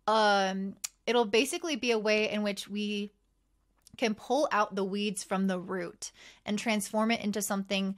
um 0.08 0.76
it'll 1.06 1.26
basically 1.26 1.76
be 1.76 1.92
a 1.92 2.00
way 2.00 2.30
in 2.30 2.44
which 2.44 2.68
we 2.68 3.12
can 3.98 4.16
pull 4.16 4.48
out 4.52 4.76
the 4.76 4.84
weeds 4.84 5.24
from 5.24 5.48
the 5.48 5.60
root 5.60 6.12
and 6.46 6.58
transform 6.58 7.12
it 7.12 7.22
into 7.22 7.42
something 7.42 7.96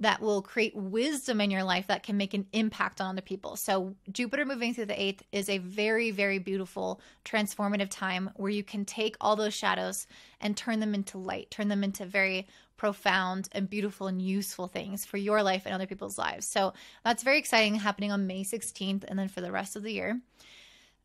that 0.00 0.22
will 0.22 0.40
create 0.40 0.74
wisdom 0.74 1.40
in 1.40 1.50
your 1.50 1.62
life 1.62 1.86
that 1.86 2.02
can 2.02 2.16
make 2.16 2.32
an 2.32 2.46
impact 2.52 3.00
on 3.00 3.10
other 3.10 3.20
people. 3.20 3.54
So, 3.54 3.94
Jupiter 4.10 4.46
moving 4.46 4.74
through 4.74 4.86
the 4.86 5.00
eighth 5.00 5.22
is 5.30 5.48
a 5.48 5.58
very, 5.58 6.10
very 6.10 6.38
beautiful, 6.38 7.00
transformative 7.24 7.90
time 7.90 8.30
where 8.36 8.50
you 8.50 8.64
can 8.64 8.84
take 8.84 9.16
all 9.20 9.36
those 9.36 9.54
shadows 9.54 10.06
and 10.40 10.56
turn 10.56 10.80
them 10.80 10.94
into 10.94 11.18
light, 11.18 11.50
turn 11.50 11.68
them 11.68 11.84
into 11.84 12.06
very 12.06 12.48
profound 12.78 13.50
and 13.52 13.68
beautiful 13.68 14.06
and 14.06 14.22
useful 14.22 14.66
things 14.66 15.04
for 15.04 15.18
your 15.18 15.42
life 15.42 15.62
and 15.66 15.74
other 15.74 15.86
people's 15.86 16.16
lives. 16.16 16.46
So, 16.46 16.72
that's 17.04 17.22
very 17.22 17.38
exciting 17.38 17.74
happening 17.74 18.10
on 18.10 18.26
May 18.26 18.42
16th 18.42 19.04
and 19.06 19.18
then 19.18 19.28
for 19.28 19.42
the 19.42 19.52
rest 19.52 19.76
of 19.76 19.82
the 19.82 19.92
year. 19.92 20.20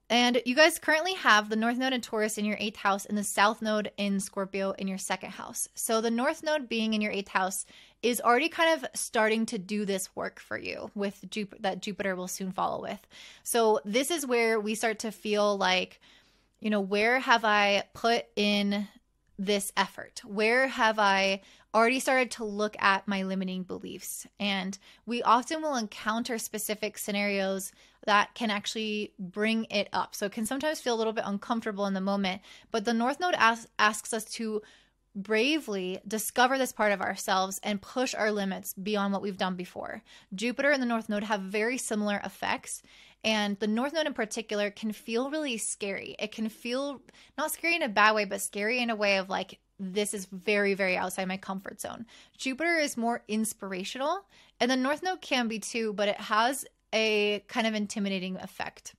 And 0.09 0.39
you 0.45 0.55
guys 0.55 0.77
currently 0.77 1.15
have 1.15 1.49
the 1.49 1.55
North 1.55 1.77
Node 1.77 1.93
in 1.93 2.01
Taurus 2.01 2.37
in 2.37 2.45
your 2.45 2.57
eighth 2.59 2.75
house 2.77 3.05
and 3.05 3.17
the 3.17 3.23
South 3.23 3.61
Node 3.61 3.91
in 3.97 4.19
Scorpio 4.19 4.71
in 4.71 4.87
your 4.87 4.99
second 4.99 5.31
house. 5.31 5.67
So 5.73 5.99
the 5.99 6.11
North 6.11 6.43
Node 6.43 6.69
being 6.69 6.93
in 6.93 7.01
your 7.01 7.11
eighth 7.11 7.29
house 7.29 7.65
is 8.03 8.21
already 8.21 8.49
kind 8.49 8.77
of 8.77 8.89
starting 8.93 9.47
to 9.47 9.57
do 9.57 9.83
this 9.83 10.15
work 10.15 10.39
for 10.39 10.59
you 10.59 10.91
with 10.93 11.25
Jup- 11.31 11.59
that 11.61 11.81
Jupiter 11.81 12.15
will 12.15 12.27
soon 12.27 12.51
follow 12.51 12.83
with. 12.83 12.99
So 13.41 13.79
this 13.83 14.11
is 14.11 14.27
where 14.27 14.59
we 14.59 14.75
start 14.75 14.99
to 14.99 15.11
feel 15.11 15.57
like, 15.57 15.99
you 16.59 16.69
know, 16.69 16.81
where 16.81 17.19
have 17.19 17.43
I 17.43 17.85
put 17.93 18.25
in 18.35 18.87
this 19.39 19.73
effort? 19.75 20.21
Where 20.23 20.67
have 20.67 20.99
I 20.99 21.41
already 21.75 21.99
started 21.99 22.31
to 22.31 22.45
look 22.45 22.75
at 22.79 23.07
my 23.07 23.23
limiting 23.23 23.63
beliefs? 23.63 24.25
And 24.39 24.77
we 25.05 25.21
often 25.21 25.61
will 25.61 25.75
encounter 25.75 26.39
specific 26.39 26.97
scenarios 26.97 27.73
that 28.05 28.33
can 28.33 28.49
actually 28.49 29.11
bring 29.19 29.65
it 29.65 29.89
up. 29.91 30.15
So 30.15 30.25
it 30.25 30.31
can 30.31 30.45
sometimes 30.45 30.79
feel 30.79 30.95
a 30.95 30.97
little 30.97 31.13
bit 31.13 31.25
uncomfortable 31.27 31.85
in 31.85 31.93
the 31.93 32.01
moment, 32.01 32.41
but 32.71 32.85
the 32.85 32.93
North 32.93 33.19
Node 33.19 33.35
asks, 33.35 33.67
asks 33.77 34.13
us 34.13 34.23
to 34.35 34.61
bravely 35.15 35.99
discover 36.07 36.57
this 36.57 36.73
part 36.73 36.91
of 36.91 37.01
ourselves 37.01 37.59
and 37.63 37.81
push 37.81 38.13
our 38.13 38.31
limits 38.31 38.73
beyond 38.73 39.13
what 39.13 39.21
we've 39.21 39.37
done 39.37 39.55
before. 39.55 40.03
Jupiter 40.33 40.71
and 40.71 40.81
the 40.81 40.87
North 40.87 41.07
Node 41.07 41.23
have 41.23 41.41
very 41.41 41.77
similar 41.77 42.19
effects. 42.23 42.81
And 43.23 43.57
the 43.59 43.67
North 43.67 43.93
Node 43.93 44.05
in 44.05 44.13
particular 44.13 44.69
can 44.69 44.91
feel 44.91 45.31
really 45.31 45.57
scary. 45.57 46.15
It 46.19 46.31
can 46.31 46.49
feel 46.49 47.01
not 47.37 47.51
scary 47.51 47.75
in 47.75 47.81
a 47.81 47.89
bad 47.89 48.13
way, 48.13 48.25
but 48.25 48.41
scary 48.41 48.79
in 48.79 48.89
a 48.89 48.95
way 48.95 49.17
of 49.17 49.29
like, 49.29 49.59
this 49.79 50.13
is 50.13 50.25
very, 50.25 50.73
very 50.73 50.95
outside 50.95 51.27
my 51.27 51.37
comfort 51.37 51.81
zone. 51.81 52.05
Jupiter 52.37 52.77
is 52.77 52.95
more 52.95 53.23
inspirational, 53.27 54.25
and 54.59 54.69
the 54.71 54.77
North 54.77 55.03
Node 55.03 55.21
can 55.21 55.47
be 55.47 55.59
too, 55.59 55.91
but 55.93 56.07
it 56.07 56.19
has 56.19 56.65
a 56.93 57.43
kind 57.47 57.67
of 57.67 57.73
intimidating 57.73 58.37
effect. 58.37 58.95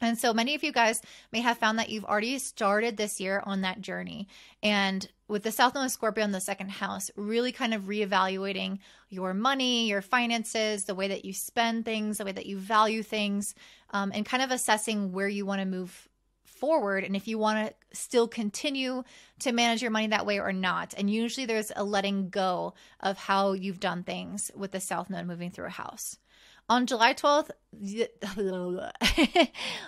And 0.00 0.18
so 0.18 0.32
many 0.32 0.54
of 0.54 0.62
you 0.62 0.72
guys 0.72 1.02
may 1.32 1.40
have 1.40 1.58
found 1.58 1.78
that 1.78 1.90
you've 1.90 2.04
already 2.04 2.38
started 2.38 2.96
this 2.96 3.20
year 3.20 3.42
on 3.44 3.62
that 3.62 3.80
journey. 3.80 4.28
And 4.62 5.08
with 5.26 5.42
the 5.42 5.52
South 5.52 5.74
Node 5.74 5.90
Scorpio 5.90 6.24
in 6.24 6.32
the 6.32 6.40
second 6.40 6.70
house, 6.70 7.10
really 7.16 7.52
kind 7.52 7.74
of 7.74 7.82
reevaluating 7.82 8.78
your 9.10 9.34
money, 9.34 9.88
your 9.88 10.02
finances, 10.02 10.84
the 10.84 10.94
way 10.94 11.08
that 11.08 11.24
you 11.24 11.32
spend 11.32 11.84
things, 11.84 12.18
the 12.18 12.24
way 12.24 12.32
that 12.32 12.46
you 12.46 12.58
value 12.58 13.02
things, 13.02 13.54
um, 13.90 14.10
and 14.14 14.24
kind 14.24 14.42
of 14.42 14.50
assessing 14.50 15.12
where 15.12 15.28
you 15.28 15.44
want 15.44 15.60
to 15.60 15.66
move 15.66 16.08
forward 16.44 17.04
and 17.04 17.14
if 17.14 17.28
you 17.28 17.38
want 17.38 17.68
to 17.68 17.96
still 17.96 18.26
continue 18.26 19.04
to 19.38 19.52
manage 19.52 19.80
your 19.80 19.90
money 19.90 20.08
that 20.08 20.26
way 20.26 20.40
or 20.40 20.52
not. 20.52 20.92
And 20.96 21.08
usually 21.08 21.46
there's 21.46 21.72
a 21.76 21.84
letting 21.84 22.30
go 22.30 22.74
of 23.00 23.16
how 23.16 23.52
you've 23.52 23.80
done 23.80 24.02
things 24.02 24.50
with 24.56 24.72
the 24.72 24.80
South 24.80 25.08
Node 25.08 25.26
moving 25.26 25.50
through 25.50 25.66
a 25.66 25.70
house. 25.70 26.18
On 26.68 26.86
July 26.86 27.14
12th, 27.14 27.50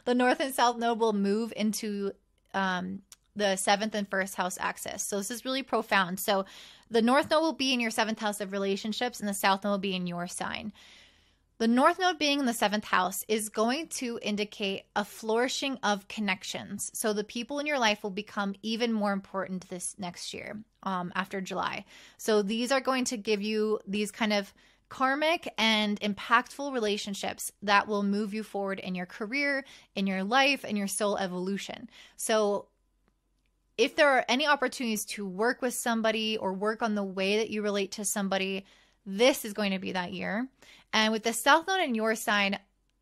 the 0.05 0.15
North 0.15 0.41
and 0.41 0.55
South 0.55 0.79
Node 0.79 0.99
will 0.99 1.13
move 1.13 1.53
into 1.55 2.13
um, 2.55 3.03
the 3.37 3.57
seventh 3.57 3.95
and 3.95 4.09
first 4.09 4.35
house 4.35 4.57
axis. 4.61 5.03
So 5.03 5.19
this 5.19 5.31
is 5.31 5.45
really 5.45 5.63
profound. 5.63 6.19
So 6.21 6.47
the 6.91 7.03
North 7.03 7.31
Node 7.31 7.43
will 7.43 7.53
be 7.53 7.73
in 7.73 7.81
your 7.81 7.91
seventh 7.91 8.19
house 8.19 8.41
of 8.41 8.53
relationships, 8.53 9.21
and 9.21 9.29
the 9.29 9.35
South 9.35 9.63
Node 9.63 9.73
will 9.73 9.79
be 9.79 9.95
in 9.95 10.07
your 10.07 10.27
sign. 10.27 10.73
The 11.59 11.69
North 11.69 11.99
Node 11.99 12.19
being 12.19 12.41
in 12.41 12.47
the 12.47 12.55
seventh 12.55 12.85
house 12.85 13.23
is 13.29 13.51
going 13.51 13.89
to 13.89 14.19
indicate 14.23 14.85
a 14.97 15.05
flourishing 15.05 15.79
of 15.83 16.09
connections. 16.09 16.91
So 16.95 17.13
the 17.13 17.23
people 17.23 17.59
in 17.59 17.67
your 17.67 17.79
life 17.79 18.03
will 18.03 18.11
become 18.11 18.55
even 18.63 18.95
more 18.95 19.13
important 19.13 19.69
this 19.69 19.95
next 19.99 20.33
year 20.33 20.59
um, 20.85 21.13
after 21.15 21.43
July. 21.43 21.85
So 22.17 22.41
these 22.41 22.73
are 22.73 22.81
going 22.81 23.05
to 23.05 23.19
give 23.19 23.43
you 23.43 23.79
these 23.87 24.11
kind 24.11 24.33
of 24.33 24.55
karmic 24.91 25.55
and 25.57 25.99
impactful 26.01 26.75
relationships 26.75 27.51
that 27.63 27.89
will 27.89 28.03
move 28.03 28.35
you 28.35 28.43
forward 28.43 28.79
in 28.81 28.95
your 28.95 29.07
career, 29.07 29.65
in 29.95 30.07
your 30.07 30.23
life, 30.23 30.65
in 30.65 30.77
your 30.77 30.89
soul 30.89 31.17
evolution. 31.17 31.89
So, 32.17 32.67
if 33.79 33.97
there 33.97 34.11
are 34.11 34.27
any 34.29 34.47
opportunities 34.47 35.07
to 35.07 35.27
work 35.27 35.63
with 35.63 35.73
somebody 35.73 36.37
or 36.37 36.53
work 36.53 36.83
on 36.83 36.95
the 36.95 37.03
way 37.03 37.39
that 37.39 37.49
you 37.49 37.63
relate 37.63 37.93
to 37.93 38.05
somebody, 38.05 38.67
this 39.07 39.43
is 39.47 39.55
going 39.55 39.73
to 39.73 39.79
be 39.79 39.93
that 39.93 40.13
year. 40.13 40.49
And 40.93 41.13
with 41.13 41.23
the 41.23 41.33
South 41.33 41.67
Node 41.67 41.81
in 41.81 41.95
your 41.95 42.15
sign, 42.15 42.59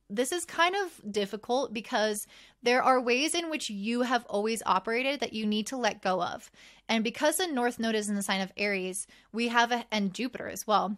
this 0.09 0.31
is 0.31 0.45
kind 0.45 0.77
of 0.77 1.13
difficult 1.13 1.75
because 1.75 2.29
there 2.63 2.81
are 2.81 3.01
ways 3.01 3.35
in 3.35 3.51
which 3.51 3.71
you 3.71 4.03
have 4.03 4.25
always 4.27 4.63
operated 4.67 5.19
that 5.19 5.33
you 5.33 5.47
need 5.47 5.67
to 5.69 5.77
let 5.77 6.01
go 6.01 6.23
of. 6.23 6.49
And 6.89 7.03
because 7.03 7.39
the 7.39 7.49
North 7.49 7.81
Node 7.81 7.97
is 7.97 8.09
in 8.09 8.15
the 8.15 8.23
sign 8.23 8.41
of 8.41 8.53
Aries, 8.57 9.09
we 9.33 9.49
have 9.49 9.73
a, 9.73 9.85
and 9.91 10.15
Jupiter 10.15 10.49
as 10.49 10.65
well 10.65 10.97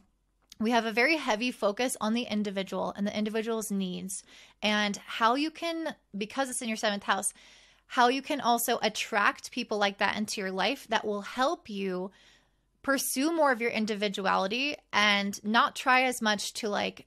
we 0.60 0.70
have 0.72 0.84
a 0.84 0.92
very 0.92 1.16
heavy 1.16 1.50
focus 1.50 1.96
on 2.00 2.12
the 2.12 2.24
individual 2.24 2.92
and 2.94 3.06
the 3.06 3.16
individual's 3.16 3.70
needs 3.70 4.22
and 4.62 4.98
how 4.98 5.34
you 5.34 5.50
can, 5.50 5.96
because 6.16 6.50
it's 6.50 6.60
in 6.60 6.68
your 6.68 6.76
seventh 6.76 7.04
house, 7.04 7.32
how 7.86 8.08
you 8.08 8.20
can 8.20 8.40
also 8.40 8.78
attract 8.82 9.50
people 9.50 9.78
like 9.78 9.98
that 9.98 10.16
into 10.16 10.40
your 10.40 10.52
life 10.52 10.86
that 10.90 11.04
will 11.04 11.22
help 11.22 11.70
you 11.70 12.10
pursue 12.82 13.34
more 13.34 13.50
of 13.50 13.60
your 13.60 13.70
individuality 13.70 14.76
and 14.92 15.42
not 15.42 15.74
try 15.74 16.02
as 16.02 16.20
much 16.20 16.52
to 16.52 16.68
like 16.68 17.06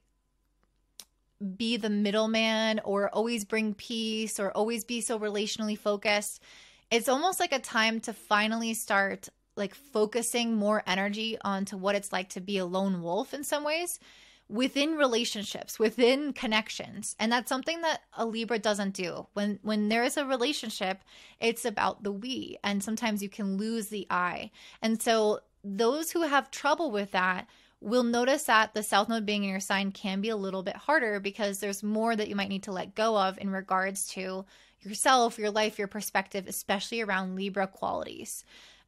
be 1.56 1.76
the 1.76 1.90
middleman 1.90 2.80
or 2.84 3.08
always 3.10 3.44
bring 3.44 3.72
peace 3.74 4.40
or 4.40 4.50
always 4.50 4.84
be 4.84 5.00
so 5.00 5.18
relationally 5.18 5.78
focused. 5.78 6.42
It's 6.90 7.08
almost 7.08 7.38
like 7.38 7.52
a 7.52 7.58
time 7.60 8.00
to 8.00 8.12
finally 8.12 8.74
start 8.74 9.28
like 9.56 9.74
focusing 9.74 10.56
more 10.56 10.82
energy 10.86 11.38
onto 11.42 11.76
what 11.76 11.94
it's 11.94 12.12
like 12.12 12.28
to 12.30 12.40
be 12.40 12.58
a 12.58 12.66
lone 12.66 13.02
wolf 13.02 13.34
in 13.34 13.44
some 13.44 13.64
ways 13.64 13.98
within 14.48 14.96
relationships 14.96 15.78
within 15.78 16.32
connections. 16.32 17.16
And 17.18 17.32
that's 17.32 17.48
something 17.48 17.80
that 17.80 18.02
a 18.16 18.26
libra 18.26 18.58
doesn't 18.58 18.94
do. 18.94 19.26
When 19.32 19.58
when 19.62 19.88
there 19.88 20.04
is 20.04 20.16
a 20.16 20.26
relationship 20.26 21.02
it's 21.40 21.64
about 21.64 22.02
the 22.02 22.12
we 22.12 22.58
and 22.62 22.82
sometimes 22.82 23.22
you 23.22 23.28
can 23.28 23.56
lose 23.56 23.88
the 23.88 24.06
i. 24.10 24.50
And 24.82 25.00
so 25.00 25.40
those 25.62 26.10
who 26.10 26.22
have 26.22 26.50
trouble 26.50 26.90
with 26.90 27.12
that 27.12 27.48
will 27.80 28.02
notice 28.02 28.44
that 28.44 28.74
the 28.74 28.82
south 28.82 29.08
node 29.08 29.26
being 29.26 29.44
in 29.44 29.50
your 29.50 29.60
sign 29.60 29.92
can 29.92 30.20
be 30.20 30.28
a 30.28 30.36
little 30.36 30.62
bit 30.62 30.76
harder 30.76 31.20
because 31.20 31.58
there's 31.58 31.82
more 31.82 32.14
that 32.14 32.28
you 32.28 32.36
might 32.36 32.48
need 32.48 32.62
to 32.64 32.72
let 32.72 32.94
go 32.94 33.16
of 33.18 33.38
in 33.38 33.50
regards 33.50 34.06
to 34.08 34.44
yourself 34.80 35.38
your 35.38 35.50
life 35.50 35.78
your 35.78 35.88
perspective 35.88 36.46
especially 36.46 37.00
around 37.00 37.34
libra 37.34 37.66
qualities 37.66 38.44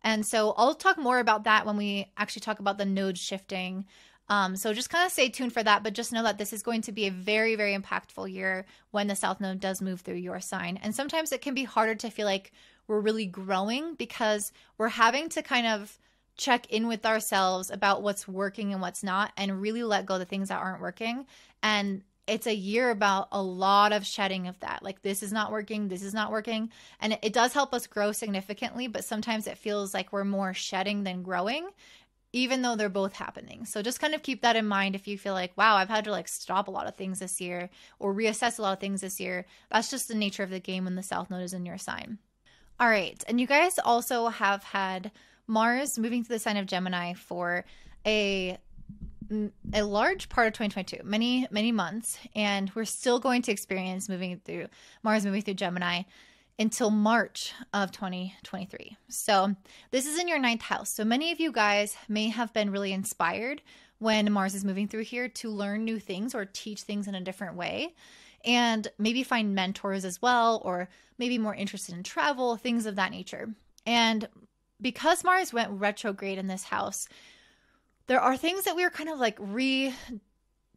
and 0.07 0.25
so 0.25 0.55
I'll 0.57 0.77
talk 0.77 0.99
more 0.99 1.19
about 1.19 1.45
that 1.45 1.67
when 1.67 1.77
we 1.77 2.07
actually 2.17 2.43
talk 2.43 2.61
about 2.61 2.79
the 2.79 2.85
node 2.85 3.19
shifting. 3.19 3.87
Um, 4.29 4.55
so 4.55 4.73
just 4.73 4.89
kind 4.89 5.05
of 5.05 5.11
stay 5.11 5.31
tuned 5.31 5.53
for 5.53 5.65
that, 5.65 5.83
but 5.83 5.95
just 5.95 6.13
know 6.13 6.23
that 6.23 6.39
this 6.39 6.53
is 6.53 6.63
going 6.63 6.83
to 6.83 6.93
be 6.93 7.09
a 7.09 7.11
very, 7.11 7.57
very 7.57 7.77
impactful 7.77 8.33
year 8.33 8.67
when 8.93 9.09
the 9.09 9.17
South 9.17 9.41
Node 9.41 9.59
does 9.59 9.83
move 9.83 10.03
through 10.03 10.15
your 10.15 10.39
sign. 10.39 10.79
And 10.81 10.95
sometimes 10.95 11.33
it 11.33 11.43
can 11.43 11.55
be 11.55 11.65
harder 11.65 11.97
to 11.97 12.11
feel 12.11 12.25
like 12.25 12.53
we're 12.87 13.01
really 13.01 13.27
growing 13.27 13.97
because 13.97 14.53
we're 14.79 14.91
having 14.91 15.29
to 15.31 15.43
kind 15.43 15.67
of 15.67 15.99
check 16.37 16.71
in 16.71 16.87
with 16.87 17.05
ourselves 17.05 17.69
about 17.69 18.05
what's 18.05 18.29
working 18.29 18.73
and 18.73 18.81
what's 18.81 19.03
not 19.03 19.33
and 19.37 19.61
really 19.61 19.83
let 19.83 20.07
go 20.07 20.15
of 20.15 20.21
the 20.21 20.25
things 20.25 20.51
that 20.51 20.63
aren't 20.63 20.81
working. 20.81 21.27
And 21.65 22.03
it's 22.27 22.47
a 22.47 22.55
year 22.55 22.91
about 22.91 23.29
a 23.33 23.43
lot 23.43 23.93
of 23.93 24.05
shedding 24.05 24.49
of 24.49 24.59
that. 24.61 24.83
Like, 24.83 25.03
this 25.03 25.23
is 25.23 25.33
not 25.33 25.53
working, 25.53 25.89
this 25.89 26.03
is 26.03 26.15
not 26.15 26.33
working. 26.33 26.71
And 27.01 27.19
it, 27.23 27.33
does 27.33 27.53
help 27.53 27.73
us 27.73 27.87
grow 27.87 28.13
significantly, 28.13 28.89
but 28.89 29.05
sometimes 29.05 29.47
it 29.47 29.59
feels 29.59 29.95
like 29.95 30.13
we're 30.13 30.25
more 30.25 30.55
shedding 30.55 31.05
than 31.05 31.23
growing 31.23 31.69
even 32.33 32.61
though 32.61 32.77
they're 32.77 32.91
both 32.91 33.15
happening. 33.15 33.65
So 33.65 33.81
just 33.81 34.01
kind 34.01 34.15
of 34.15 34.23
keep 34.23 34.43
that 34.43 34.57
in 34.57 34.67
mind 34.67 34.95
if 34.95 35.09
you 35.09 35.17
feel 35.17 35.33
like, 35.33 35.57
wow, 35.57 35.77
I've 35.77 35.89
had 35.89 36.05
to 36.05 36.11
like 36.11 36.29
stop 36.29 36.69
a 36.69 36.71
lot 36.71 36.87
of 36.87 36.95
things 36.95 37.19
this 37.19 37.41
year 37.41 37.71
or 37.99 38.15
reassess 38.15 38.59
a 38.59 38.63
lot 38.63 38.75
of 38.75 38.81
things 38.81 39.01
this 39.01 39.19
year. 39.19 39.47
That's 39.71 39.91
just 39.91 40.07
the 40.07 40.15
nature 40.15 40.43
of 40.43 40.51
the 40.51 40.61
game 40.61 40.85
when 40.85 40.97
the 40.97 41.03
South 41.03 41.31
Node 41.31 41.43
is 41.43 41.55
in 41.55 41.65
your 41.65 41.79
sign. 41.79 42.19
All 42.79 42.89
right. 42.89 43.23
And 43.27 43.41
you 43.41 43.47
guys 43.47 43.79
also 43.79 44.29
have 44.29 44.63
had 44.65 45.13
Mars 45.47 45.99
moving 45.99 46.25
to 46.25 46.29
the 46.29 46.39
sign 46.39 46.59
of 46.59 46.67
Gemini 46.67 47.15
for 47.15 47.65
a 48.05 48.59
a 49.73 49.83
large 49.83 50.29
part 50.29 50.47
of 50.47 50.53
2022, 50.55 51.03
many 51.05 51.47
many 51.51 51.73
months, 51.73 52.19
and 52.35 52.71
we're 52.75 52.85
still 52.85 53.19
going 53.19 53.43
to 53.43 53.53
experience 53.53 54.09
moving 54.09 54.41
through 54.45 54.67
Mars 55.03 55.25
moving 55.25 55.43
through 55.43 55.55
Gemini 55.55 56.03
until 56.59 56.91
March 56.91 57.53
of 57.75 57.93
2023. 57.93 58.97
So, 59.09 59.55
this 59.91 60.07
is 60.07 60.19
in 60.19 60.29
your 60.29 60.39
ninth 60.39 60.63
house. 60.63 60.91
So, 60.91 61.05
many 61.05 61.33
of 61.33 61.41
you 61.41 61.53
guys 61.53 61.97
may 62.09 62.29
have 62.29 62.53
been 62.53 62.71
really 62.71 62.93
inspired 62.93 63.63
when 63.99 64.33
Mars 64.33 64.55
is 64.55 64.65
moving 64.65 64.89
through 64.89 65.05
here 65.05 65.29
to 65.29 65.51
learn 65.51 65.85
new 65.85 65.99
things 65.99 66.35
or 66.35 66.45
teach 66.45 66.83
things 66.83 67.09
in 67.09 67.15
a 67.15 67.21
different 67.21 67.57
way. 67.57 67.95
And 68.45 68.87
maybe 68.99 69.23
find 69.25 69.55
mentors 69.55 70.05
as 70.05 70.23
well, 70.23 70.63
or 70.65 70.89
maybe 71.19 71.37
more 71.37 71.55
interested 71.55 71.95
in 71.95 72.05
travel, 72.05 72.57
things 72.57 72.87
of 72.87 72.97
that 72.97 73.11
nature. 73.11 73.49
And 73.85 74.29
because 74.81 75.25
Mars 75.25 75.53
went 75.53 75.71
retrograde 75.71 76.39
in 76.39 76.47
this 76.47 76.65
house, 76.65 77.09
there 78.07 78.21
are 78.21 78.37
things 78.37 78.65
that 78.65 78.77
we 78.77 78.85
are 78.85 78.91
kind 78.91 79.09
of 79.09 79.19
like 79.19 79.37
re 79.41 79.95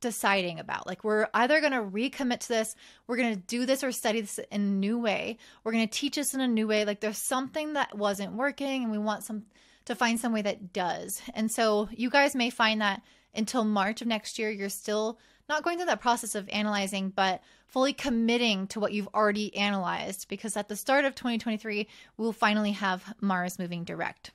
deciding 0.01 0.59
about. 0.59 0.88
Like, 0.88 1.03
we're 1.03 1.27
either 1.33 1.59
going 1.59 1.74
to 1.74 1.81
recommit 1.81 2.39
to 2.41 2.48
this, 2.48 2.75
we're 3.07 3.17
going 3.17 3.36
to 3.36 3.41
do 3.41 3.65
this 3.65 3.83
or 3.83 3.91
study 3.91 4.21
this 4.21 4.39
in 4.51 4.62
a 4.62 4.65
new 4.65 4.98
way, 4.98 5.38
we're 5.63 5.71
going 5.71 5.88
to 5.88 5.93
teach 5.93 6.15
this 6.15 6.33
in 6.33 6.41
a 6.41 6.48
new 6.48 6.67
way. 6.67 6.86
Like, 6.86 7.01
there's 7.01 7.17
something 7.17 7.74
that 7.74 7.98
wasn't 7.98 8.33
working, 8.33 8.83
and 8.83 8.91
we 8.91 8.98
want 8.98 9.24
some 9.24 9.43
to 9.86 9.95
find 9.95 10.19
some 10.19 10.33
way 10.33 10.41
that 10.41 10.71
does. 10.71 11.21
And 11.33 11.51
so, 11.51 11.89
you 11.91 12.09
guys 12.09 12.36
may 12.36 12.50
find 12.50 12.81
that 12.81 13.01
until 13.33 13.63
March 13.63 14.01
of 14.01 14.07
next 14.07 14.39
year, 14.39 14.50
you're 14.50 14.69
still 14.69 15.19
not 15.48 15.63
going 15.63 15.77
through 15.77 15.88
that 15.88 16.01
process 16.01 16.36
of 16.36 16.48
analyzing, 16.50 17.09
but 17.09 17.41
fully 17.65 17.93
committing 17.93 18.67
to 18.67 18.79
what 18.79 18.93
you've 18.93 19.09
already 19.13 19.55
analyzed 19.55 20.27
because 20.27 20.57
at 20.57 20.67
the 20.67 20.75
start 20.75 21.05
of 21.05 21.15
2023, 21.15 21.88
we'll 22.17 22.31
finally 22.31 22.71
have 22.71 23.13
Mars 23.19 23.59
moving 23.59 23.83
direct. 23.83 24.31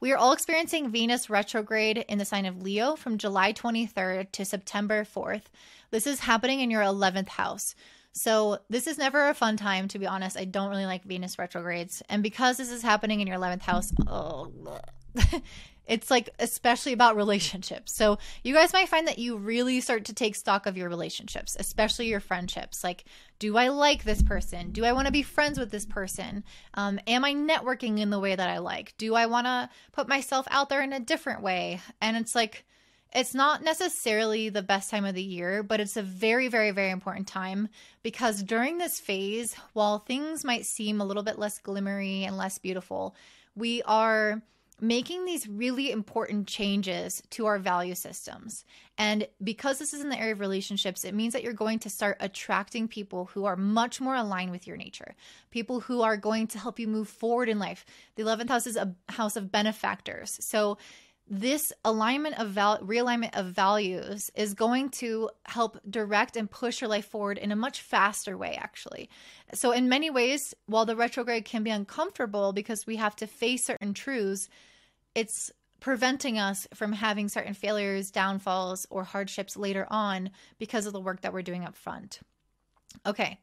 We 0.00 0.12
are 0.12 0.16
all 0.16 0.32
experiencing 0.32 0.90
Venus 0.90 1.30
retrograde 1.30 1.98
in 2.08 2.18
the 2.18 2.24
sign 2.24 2.46
of 2.46 2.62
Leo 2.62 2.96
from 2.96 3.18
July 3.18 3.52
23rd 3.52 4.32
to 4.32 4.44
September 4.44 5.04
4th. 5.04 5.44
This 5.90 6.06
is 6.06 6.20
happening 6.20 6.60
in 6.60 6.70
your 6.70 6.82
11th 6.82 7.30
house. 7.30 7.74
So, 8.12 8.58
this 8.68 8.88
is 8.88 8.98
never 8.98 9.28
a 9.28 9.34
fun 9.34 9.56
time, 9.56 9.86
to 9.88 9.98
be 9.98 10.06
honest. 10.06 10.36
I 10.36 10.44
don't 10.44 10.70
really 10.70 10.86
like 10.86 11.04
Venus 11.04 11.38
retrogrades. 11.38 12.02
And 12.08 12.22
because 12.22 12.56
this 12.56 12.70
is 12.70 12.82
happening 12.82 13.20
in 13.20 13.28
your 13.28 13.36
11th 13.36 13.62
house, 13.62 13.92
oh, 14.08 14.50
It's 15.86 16.10
like 16.10 16.30
especially 16.38 16.92
about 16.92 17.16
relationships. 17.16 17.92
So 17.92 18.18
you 18.44 18.54
guys 18.54 18.72
might 18.72 18.88
find 18.88 19.08
that 19.08 19.18
you 19.18 19.36
really 19.36 19.80
start 19.80 20.04
to 20.06 20.14
take 20.14 20.36
stock 20.36 20.66
of 20.66 20.76
your 20.76 20.88
relationships, 20.88 21.56
especially 21.58 22.06
your 22.06 22.20
friendships. 22.20 22.84
Like, 22.84 23.04
do 23.38 23.56
I 23.56 23.68
like 23.68 24.04
this 24.04 24.22
person? 24.22 24.70
Do 24.70 24.84
I 24.84 24.92
want 24.92 25.06
to 25.06 25.12
be 25.12 25.22
friends 25.22 25.58
with 25.58 25.70
this 25.70 25.86
person? 25.86 26.44
Um, 26.74 27.00
am 27.06 27.24
I 27.24 27.34
networking 27.34 27.98
in 27.98 28.10
the 28.10 28.20
way 28.20 28.36
that 28.36 28.48
I 28.48 28.58
like? 28.58 28.94
Do 28.98 29.14
I 29.14 29.26
want 29.26 29.46
to 29.46 29.68
put 29.92 30.08
myself 30.08 30.46
out 30.50 30.68
there 30.68 30.82
in 30.82 30.92
a 30.92 31.00
different 31.00 31.42
way? 31.42 31.80
And 32.00 32.16
it's 32.16 32.34
like, 32.34 32.64
it's 33.12 33.34
not 33.34 33.64
necessarily 33.64 34.48
the 34.48 34.62
best 34.62 34.90
time 34.90 35.04
of 35.04 35.14
the 35.14 35.22
year, 35.22 35.62
but 35.62 35.80
it's 35.80 35.96
a 35.96 36.02
very, 36.02 36.46
very, 36.46 36.70
very 36.70 36.90
important 36.90 37.26
time 37.26 37.68
because 38.02 38.42
during 38.42 38.78
this 38.78 39.00
phase, 39.00 39.54
while 39.72 39.98
things 39.98 40.44
might 40.44 40.64
seem 40.64 41.00
a 41.00 41.04
little 41.04 41.24
bit 41.24 41.38
less 41.38 41.58
glimmery 41.58 42.22
and 42.22 42.36
less 42.36 42.58
beautiful, 42.58 43.16
we 43.56 43.82
are 43.82 44.42
making 44.80 45.24
these 45.24 45.46
really 45.48 45.90
important 45.90 46.46
changes 46.46 47.22
to 47.30 47.46
our 47.46 47.58
value 47.58 47.94
systems. 47.94 48.64
And 48.96 49.26
because 49.42 49.78
this 49.78 49.92
is 49.94 50.00
in 50.00 50.08
the 50.08 50.18
area 50.18 50.32
of 50.32 50.40
relationships, 50.40 51.04
it 51.04 51.14
means 51.14 51.32
that 51.32 51.42
you're 51.42 51.52
going 51.52 51.78
to 51.80 51.90
start 51.90 52.16
attracting 52.20 52.88
people 52.88 53.26
who 53.26 53.44
are 53.44 53.56
much 53.56 54.00
more 54.00 54.14
aligned 54.14 54.50
with 54.50 54.66
your 54.66 54.76
nature, 54.76 55.14
people 55.50 55.80
who 55.80 56.02
are 56.02 56.16
going 56.16 56.46
to 56.48 56.58
help 56.58 56.78
you 56.78 56.88
move 56.88 57.08
forward 57.08 57.48
in 57.48 57.58
life. 57.58 57.84
The 58.16 58.22
11th 58.22 58.48
house 58.48 58.66
is 58.66 58.76
a 58.76 58.94
house 59.08 59.36
of 59.36 59.52
benefactors. 59.52 60.38
So, 60.40 60.78
this 61.32 61.72
alignment 61.84 62.40
of 62.40 62.48
val- 62.48 62.80
realignment 62.80 63.38
of 63.38 63.46
values 63.46 64.32
is 64.34 64.52
going 64.52 64.88
to 64.88 65.30
help 65.44 65.78
direct 65.88 66.36
and 66.36 66.50
push 66.50 66.80
your 66.80 66.90
life 66.90 67.06
forward 67.06 67.38
in 67.38 67.52
a 67.52 67.56
much 67.56 67.82
faster 67.82 68.36
way 68.36 68.58
actually 68.60 69.08
so 69.54 69.70
in 69.70 69.88
many 69.88 70.10
ways 70.10 70.54
while 70.66 70.84
the 70.84 70.96
retrograde 70.96 71.44
can 71.44 71.62
be 71.62 71.70
uncomfortable 71.70 72.52
because 72.52 72.84
we 72.84 72.96
have 72.96 73.14
to 73.14 73.28
face 73.28 73.64
certain 73.64 73.94
truths 73.94 74.48
it's 75.14 75.52
preventing 75.80 76.38
us 76.38 76.68
from 76.74 76.92
having 76.92 77.28
certain 77.28 77.54
failures, 77.54 78.10
downfalls, 78.10 78.86
or 78.90 79.02
hardships 79.02 79.56
later 79.56 79.86
on 79.90 80.30
because 80.58 80.86
of 80.86 80.92
the 80.92 81.00
work 81.00 81.22
that 81.22 81.32
we're 81.32 81.42
doing 81.42 81.64
up 81.64 81.74
front. 81.74 82.20
Okay. 83.06 83.38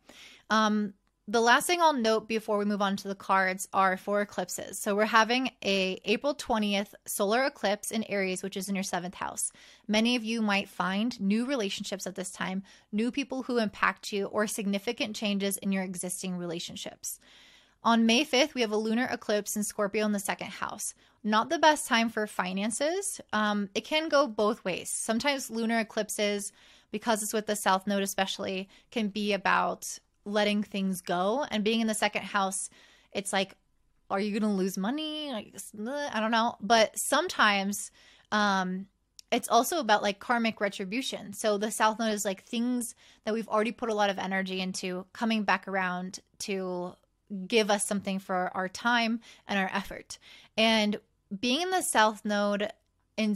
Um, 0.50 0.94
the 1.30 1.42
last 1.42 1.68
thing 1.68 1.82
I'll 1.82 1.92
note 1.92 2.30
before 2.30 2.58
we 2.58 2.64
move 2.64 2.82
on 2.82 2.96
to 2.98 3.10
the 3.10 3.16
cards 3.16 3.68
are 3.74 3.98
four 3.98 4.22
eclipses. 4.22 4.80
So 4.80 4.96
we're 4.96 5.06
having 5.06 5.52
a 5.62 6.00
April 6.06 6.34
20th 6.34 6.94
solar 7.06 7.44
eclipse 7.44 7.92
in 7.92 8.06
Aries, 8.06 8.42
which 8.42 8.56
is 8.56 8.70
in 8.70 8.76
your 8.76 8.84
seventh 8.84 9.16
house. 9.16 9.52
Many 9.90 10.16
of 10.16 10.24
you 10.24 10.42
might 10.42 10.70
find 10.70 11.20
new 11.20 11.46
relationships 11.46 12.08
at 12.08 12.16
this 12.16 12.32
time, 12.32 12.64
new 12.94 13.12
people 13.12 13.44
who 13.44 13.58
impact 13.58 14.14
you, 14.14 14.28
or 14.28 14.48
significant 14.48 15.18
changes 15.18 15.58
in 15.58 15.74
your 15.74 15.84
existing 15.84 16.38
relationships. 16.38 17.20
On 17.88 18.06
May 18.06 18.26
5th, 18.26 18.54
we 18.54 18.60
have 18.60 18.74
a 18.74 18.78
lunar 18.78 19.06
eclipse 19.06 19.56
in 19.56 19.64
Scorpio 19.64 20.06
in 20.06 20.12
the 20.12 20.20
second 20.20 20.50
house. 20.50 20.94
Not 21.24 21.48
the 21.48 21.58
best 21.58 21.88
time 21.88 22.10
for 22.10 22.28
finances. 22.28 23.22
Um, 23.32 23.70
it 23.74 23.86
can 23.86 24.10
go 24.10 24.28
both 24.28 24.66
ways. 24.66 24.90
Sometimes 24.90 25.50
lunar 25.50 25.80
eclipses, 25.80 26.52
because 26.92 27.24
it's 27.24 27.32
with 27.32 27.46
the 27.46 27.56
South 27.56 27.88
Node 27.88 28.04
especially, 28.04 28.68
can 28.92 29.08
be 29.08 29.32
about 29.32 30.00
letting 30.26 30.64
things 30.64 31.00
go. 31.00 31.46
And 31.50 31.64
being 31.64 31.80
in 31.80 31.88
the 31.88 31.94
second 31.94 32.24
house, 32.24 32.70
it's 33.14 33.32
like, 33.32 33.56
are 34.10 34.20
you 34.20 34.38
going 34.38 34.52
to 34.52 34.58
lose 34.58 34.78
money? 34.78 35.32
I 35.32 36.20
don't 36.20 36.32
know. 36.32 36.58
But 36.60 37.00
sometimes 37.00 37.92
um, 38.34 38.88
it's 39.32 39.48
also 39.48 39.80
about 39.80 40.04
like 40.04 40.20
karmic 40.20 40.60
retribution. 40.60 41.32
So 41.32 41.58
the 41.58 41.72
South 41.72 42.00
Node 42.00 42.14
is 42.14 42.26
like 42.26 42.44
things 42.44 42.96
that 43.24 43.34
we've 43.34 43.48
already 43.48 43.72
put 43.72 43.90
a 43.90 43.96
lot 43.96 44.10
of 44.10 44.20
energy 44.20 44.60
into 44.60 45.06
coming 45.14 45.44
back 45.44 45.70
around 45.70 46.20
to 46.40 46.94
give 47.48 47.70
us 47.70 47.86
something 47.86 48.20
for 48.20 48.52
our 48.54 48.70
time 48.70 49.20
and 49.48 49.60
our 49.60 49.70
effort. 49.74 50.18
And 50.58 51.00
being 51.40 51.62
in 51.62 51.72
the 51.72 51.82
South 51.82 52.24
Node 52.24 52.72
in 53.18 53.36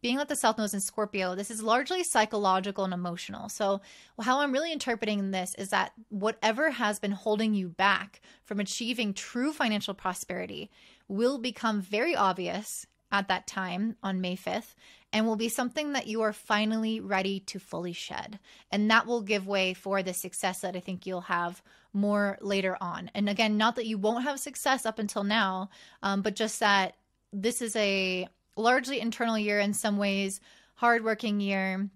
being 0.00 0.18
at 0.18 0.28
the 0.28 0.36
South 0.36 0.58
Node 0.58 0.72
in 0.72 0.80
Scorpio, 0.80 1.34
this 1.34 1.50
is 1.50 1.62
largely 1.62 2.02
psychological 2.02 2.84
and 2.84 2.94
emotional. 2.94 3.48
So, 3.48 3.80
how 4.20 4.40
I'm 4.40 4.52
really 4.52 4.72
interpreting 4.72 5.30
this 5.30 5.54
is 5.56 5.70
that 5.70 5.92
whatever 6.08 6.70
has 6.70 6.98
been 6.98 7.12
holding 7.12 7.54
you 7.54 7.68
back 7.68 8.20
from 8.44 8.60
achieving 8.60 9.12
true 9.12 9.52
financial 9.52 9.94
prosperity 9.94 10.70
will 11.08 11.38
become 11.38 11.80
very 11.80 12.14
obvious 12.14 12.86
at 13.10 13.28
that 13.28 13.46
time 13.46 13.96
on 14.02 14.20
May 14.20 14.36
5th 14.36 14.74
and 15.12 15.26
will 15.26 15.36
be 15.36 15.48
something 15.48 15.92
that 15.92 16.06
you 16.06 16.20
are 16.22 16.32
finally 16.32 17.00
ready 17.00 17.40
to 17.40 17.58
fully 17.58 17.92
shed. 17.92 18.38
And 18.70 18.90
that 18.90 19.06
will 19.06 19.22
give 19.22 19.46
way 19.46 19.74
for 19.74 20.02
the 20.02 20.12
success 20.12 20.60
that 20.60 20.76
I 20.76 20.80
think 20.80 21.06
you'll 21.06 21.22
have 21.22 21.62
more 21.92 22.36
later 22.40 22.76
on. 22.80 23.10
And 23.14 23.28
again, 23.28 23.56
not 23.56 23.76
that 23.76 23.86
you 23.86 23.96
won't 23.96 24.24
have 24.24 24.38
success 24.38 24.84
up 24.84 24.98
until 24.98 25.24
now, 25.24 25.70
um, 26.02 26.22
but 26.22 26.36
just 26.36 26.60
that 26.60 26.96
this 27.32 27.62
is 27.62 27.74
a 27.76 28.28
largely 28.56 29.00
internal 29.00 29.38
year 29.38 29.60
in 29.60 29.72
some 29.72 29.96
ways, 29.96 30.40
hardworking 30.74 31.40
year. 31.40 31.88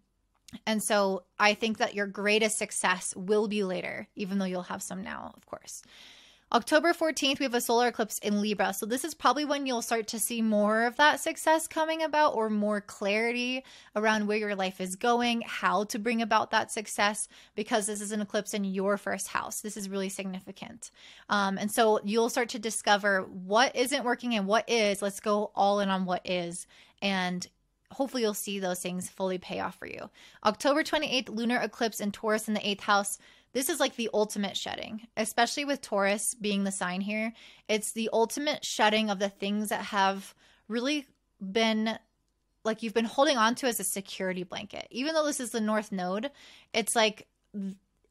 And 0.67 0.83
so 0.83 1.25
I 1.39 1.55
think 1.55 1.79
that 1.79 1.95
your 1.95 2.07
greatest 2.07 2.59
success 2.59 3.15
will 3.17 3.49
be 3.49 3.65
later, 3.65 4.09
even 4.17 4.39
though 4.39 4.45
you'll 4.47 4.63
have 4.63 4.83
some 4.83 5.03
now, 5.03 5.33
of 5.37 5.47
course. 5.47 5.83
October 6.55 6.93
14th, 6.93 7.39
we 7.39 7.45
have 7.45 7.55
a 7.55 7.63
solar 7.63 7.89
eclipse 7.89 8.19
in 8.19 8.43
Libra. 8.43 8.75
So, 8.75 8.85
this 8.85 9.05
is 9.05 9.15
probably 9.15 9.47
when 9.47 9.65
you'll 9.65 9.81
start 9.81 10.07
to 10.09 10.19
see 10.19 10.43
more 10.43 10.85
of 10.85 10.97
that 10.97 11.19
success 11.19 11.67
coming 11.67 12.03
about 12.03 12.35
or 12.35 12.51
more 12.51 12.83
clarity 12.83 13.65
around 13.97 14.27
where 14.27 14.37
your 14.37 14.55
life 14.55 14.79
is 14.79 14.95
going, 14.95 15.43
how 15.47 15.85
to 15.85 15.99
bring 15.99 16.21
about 16.21 16.51
that 16.51 16.71
success, 16.71 17.27
because 17.55 17.87
this 17.87 18.03
is 18.03 18.13
an 18.13 18.21
eclipse 18.21 18.53
in 18.53 18.65
your 18.65 18.99
first 18.99 19.29
house. 19.29 19.63
This 19.63 19.79
is 19.79 19.89
really 19.89 20.11
significant. 20.11 20.91
Um, 21.31 21.57
and 21.57 21.71
so, 21.71 22.01
you'll 22.05 22.29
start 22.29 22.51
to 22.51 22.59
discover 22.59 23.23
what 23.23 23.75
isn't 23.75 24.05
working 24.05 24.35
and 24.35 24.47
what 24.47 24.69
is. 24.69 25.01
Let's 25.01 25.21
go 25.21 25.53
all 25.55 25.81
in 25.81 25.89
on 25.89 26.05
what 26.05 26.21
is. 26.27 26.67
And 27.01 27.49
hopefully 27.93 28.23
you'll 28.23 28.35
see 28.35 28.59
those 28.59 28.81
things 28.81 29.09
fully 29.09 29.39
pay 29.39 29.61
off 29.61 29.79
for 29.79 29.87
you. 29.87 30.11
October 30.45 30.83
28th, 30.83 31.29
lunar 31.29 31.59
eclipse 31.59 32.01
in 32.01 32.13
Taurus 32.13 32.49
in 32.49 32.55
the 32.55 32.69
eighth 32.69 32.83
house. 32.83 33.19
This 33.53 33.69
is 33.69 33.81
like 33.81 33.97
the 33.97 34.11
ultimate 34.15 34.57
shedding, 34.57 35.07
especially 35.17 35.65
with 35.65 35.83
Taurus 35.83 36.35
being 36.35 36.65
the 36.65 36.73
sign 36.73 37.01
here. 37.01 37.33
It's 37.69 37.93
the 37.93 38.11
ultimate 38.13 38.65
shedding 38.65 39.11
of 39.11 39.19
the 39.19 39.29
things 39.29 39.69
that 39.69 39.83
have 39.83 40.35
really 40.69 41.07
been 41.41 41.99
like 42.65 42.83
you've 42.83 42.95
been 42.95 43.05
holding 43.05 43.37
on 43.37 43.55
to 43.57 43.67
as 43.67 43.81
a 43.81 43.85
security 43.85 44.45
blanket. 44.45 44.87
Even 44.91 45.15
though 45.15 45.27
this 45.27 45.41
is 45.41 45.51
the 45.51 45.61
North 45.61 45.91
Node, 45.91 46.31
it's 46.73 46.95
like 46.95 47.27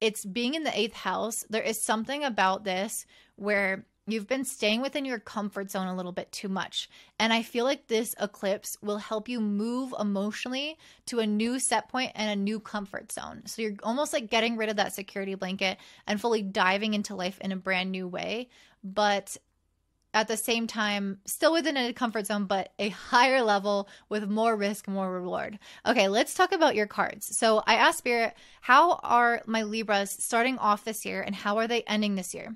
it's 0.02 0.26
being 0.26 0.56
in 0.56 0.64
the 0.64 0.78
eighth 0.78 0.96
house. 0.96 1.46
There 1.50 1.64
is 1.64 1.82
something 1.82 2.24
about 2.24 2.64
this 2.64 3.06
where 3.36 3.86
you've 4.08 4.28
been 4.28 4.44
staying 4.44 4.82
within 4.82 5.06
your 5.06 5.20
comfort 5.20 5.70
zone 5.70 5.88
a 5.88 5.96
little 5.96 6.12
bit 6.12 6.32
too 6.32 6.50
much. 6.50 6.90
And 7.20 7.32
I 7.32 7.44
feel 7.44 7.66
like 7.66 7.88
this 7.88 8.16
eclipse 8.20 8.78
will 8.82 8.98
help 8.98 9.30
you 9.30 9.40
move 9.40 9.94
emotionally 10.00 10.78
to 11.06 11.20
a 11.20 11.28
new 11.28 11.60
set 11.60 11.88
point 11.90 12.12
and 12.16 12.30
a 12.30 12.44
new 12.44 12.60
comfort 12.60 13.12
zone. 13.12 13.44
So 13.46 13.62
you're 13.62 13.76
almost 13.84 14.14
like 14.14 14.30
getting 14.30 14.58
rid 14.58 14.70
of 14.70 14.78
that 14.78 14.94
security 14.94 15.36
blanket 15.36 15.78
and 16.08 16.20
fully 16.20 16.42
diving 16.42 16.94
into 16.94 17.16
life 17.16 17.40
in 17.42 17.52
a 17.52 17.58
brand 17.58 17.92
new 17.92 18.08
way. 18.08 18.50
But 18.84 19.38
at 20.14 20.28
the 20.28 20.36
same 20.36 20.68
time, 20.68 21.20
still 21.26 21.54
within 21.54 21.78
a 21.78 21.94
comfort 21.94 22.26
zone, 22.26 22.46
but 22.46 22.74
a 22.80 22.90
higher 22.90 23.42
level 23.42 23.88
with 24.10 24.30
more 24.30 24.56
risk, 24.56 24.88
more 24.88 25.10
reward. 25.10 25.58
Okay, 25.86 26.08
let's 26.10 26.34
talk 26.34 26.52
about 26.52 26.76
your 26.76 26.88
cards. 26.88 27.38
So 27.38 27.64
I 27.66 27.76
asked 27.76 28.00
Spirit, 28.00 28.34
how 28.62 29.00
are 29.04 29.42
my 29.46 29.64
Libras 29.64 30.12
starting 30.12 30.58
off 30.58 30.84
this 30.84 31.06
year 31.06 31.22
and 31.22 31.34
how 31.34 31.58
are 31.60 31.68
they 31.68 31.84
ending 31.84 32.16
this 32.16 32.34
year? 32.34 32.56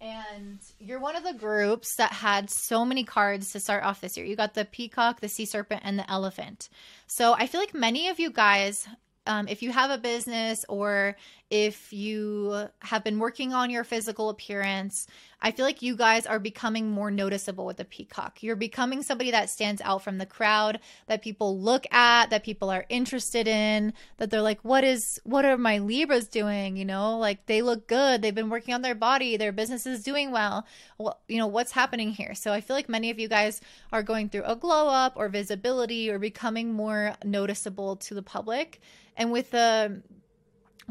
And 0.00 0.58
you're 0.78 0.98
one 0.98 1.16
of 1.16 1.24
the 1.24 1.34
groups 1.34 1.96
that 1.96 2.12
had 2.12 2.48
so 2.48 2.84
many 2.86 3.04
cards 3.04 3.52
to 3.52 3.60
start 3.60 3.84
off 3.84 4.00
this 4.00 4.16
year. 4.16 4.24
You 4.24 4.34
got 4.34 4.54
the 4.54 4.64
peacock, 4.64 5.20
the 5.20 5.28
sea 5.28 5.44
serpent, 5.44 5.82
and 5.84 5.98
the 5.98 6.10
elephant. 6.10 6.70
So 7.06 7.34
I 7.34 7.46
feel 7.46 7.60
like 7.60 7.74
many 7.74 8.08
of 8.08 8.18
you 8.18 8.30
guys 8.30 8.88
um, 9.26 9.48
if 9.48 9.62
you 9.62 9.72
have 9.72 9.90
a 9.90 9.98
business 9.98 10.64
or 10.68 11.16
if 11.50 11.92
you 11.92 12.68
have 12.78 13.02
been 13.02 13.18
working 13.18 13.52
on 13.52 13.70
your 13.70 13.82
physical 13.82 14.30
appearance, 14.30 15.08
I 15.42 15.50
feel 15.50 15.64
like 15.64 15.82
you 15.82 15.96
guys 15.96 16.24
are 16.26 16.38
becoming 16.38 16.90
more 16.90 17.10
noticeable 17.10 17.66
with 17.66 17.78
the 17.78 17.84
peacock. 17.84 18.42
You're 18.42 18.54
becoming 18.54 19.02
somebody 19.02 19.32
that 19.32 19.50
stands 19.50 19.82
out 19.82 20.04
from 20.04 20.18
the 20.18 20.26
crowd, 20.26 20.78
that 21.08 21.22
people 21.22 21.58
look 21.58 21.92
at, 21.92 22.30
that 22.30 22.44
people 22.44 22.70
are 22.70 22.86
interested 22.88 23.48
in, 23.48 23.94
that 24.18 24.30
they're 24.30 24.42
like, 24.42 24.60
what 24.62 24.84
is, 24.84 25.20
what 25.24 25.44
are 25.44 25.58
my 25.58 25.78
Libras 25.78 26.28
doing? 26.28 26.76
You 26.76 26.84
know, 26.84 27.18
like 27.18 27.46
they 27.46 27.62
look 27.62 27.88
good. 27.88 28.22
They've 28.22 28.34
been 28.34 28.50
working 28.50 28.74
on 28.74 28.82
their 28.82 28.94
body. 28.94 29.36
Their 29.36 29.52
business 29.52 29.86
is 29.86 30.04
doing 30.04 30.30
well. 30.30 30.66
Well, 30.98 31.18
you 31.26 31.38
know, 31.38 31.48
what's 31.48 31.72
happening 31.72 32.10
here? 32.10 32.36
So 32.36 32.52
I 32.52 32.60
feel 32.60 32.76
like 32.76 32.88
many 32.88 33.10
of 33.10 33.18
you 33.18 33.26
guys 33.26 33.60
are 33.90 34.04
going 34.04 34.28
through 34.28 34.44
a 34.44 34.54
glow 34.54 34.88
up 34.88 35.14
or 35.16 35.28
visibility 35.28 36.10
or 36.10 36.20
becoming 36.20 36.72
more 36.72 37.14
noticeable 37.24 37.96
to 37.96 38.14
the 38.14 38.22
public. 38.22 38.80
And 39.16 39.32
with 39.32 39.50
the 39.50 40.02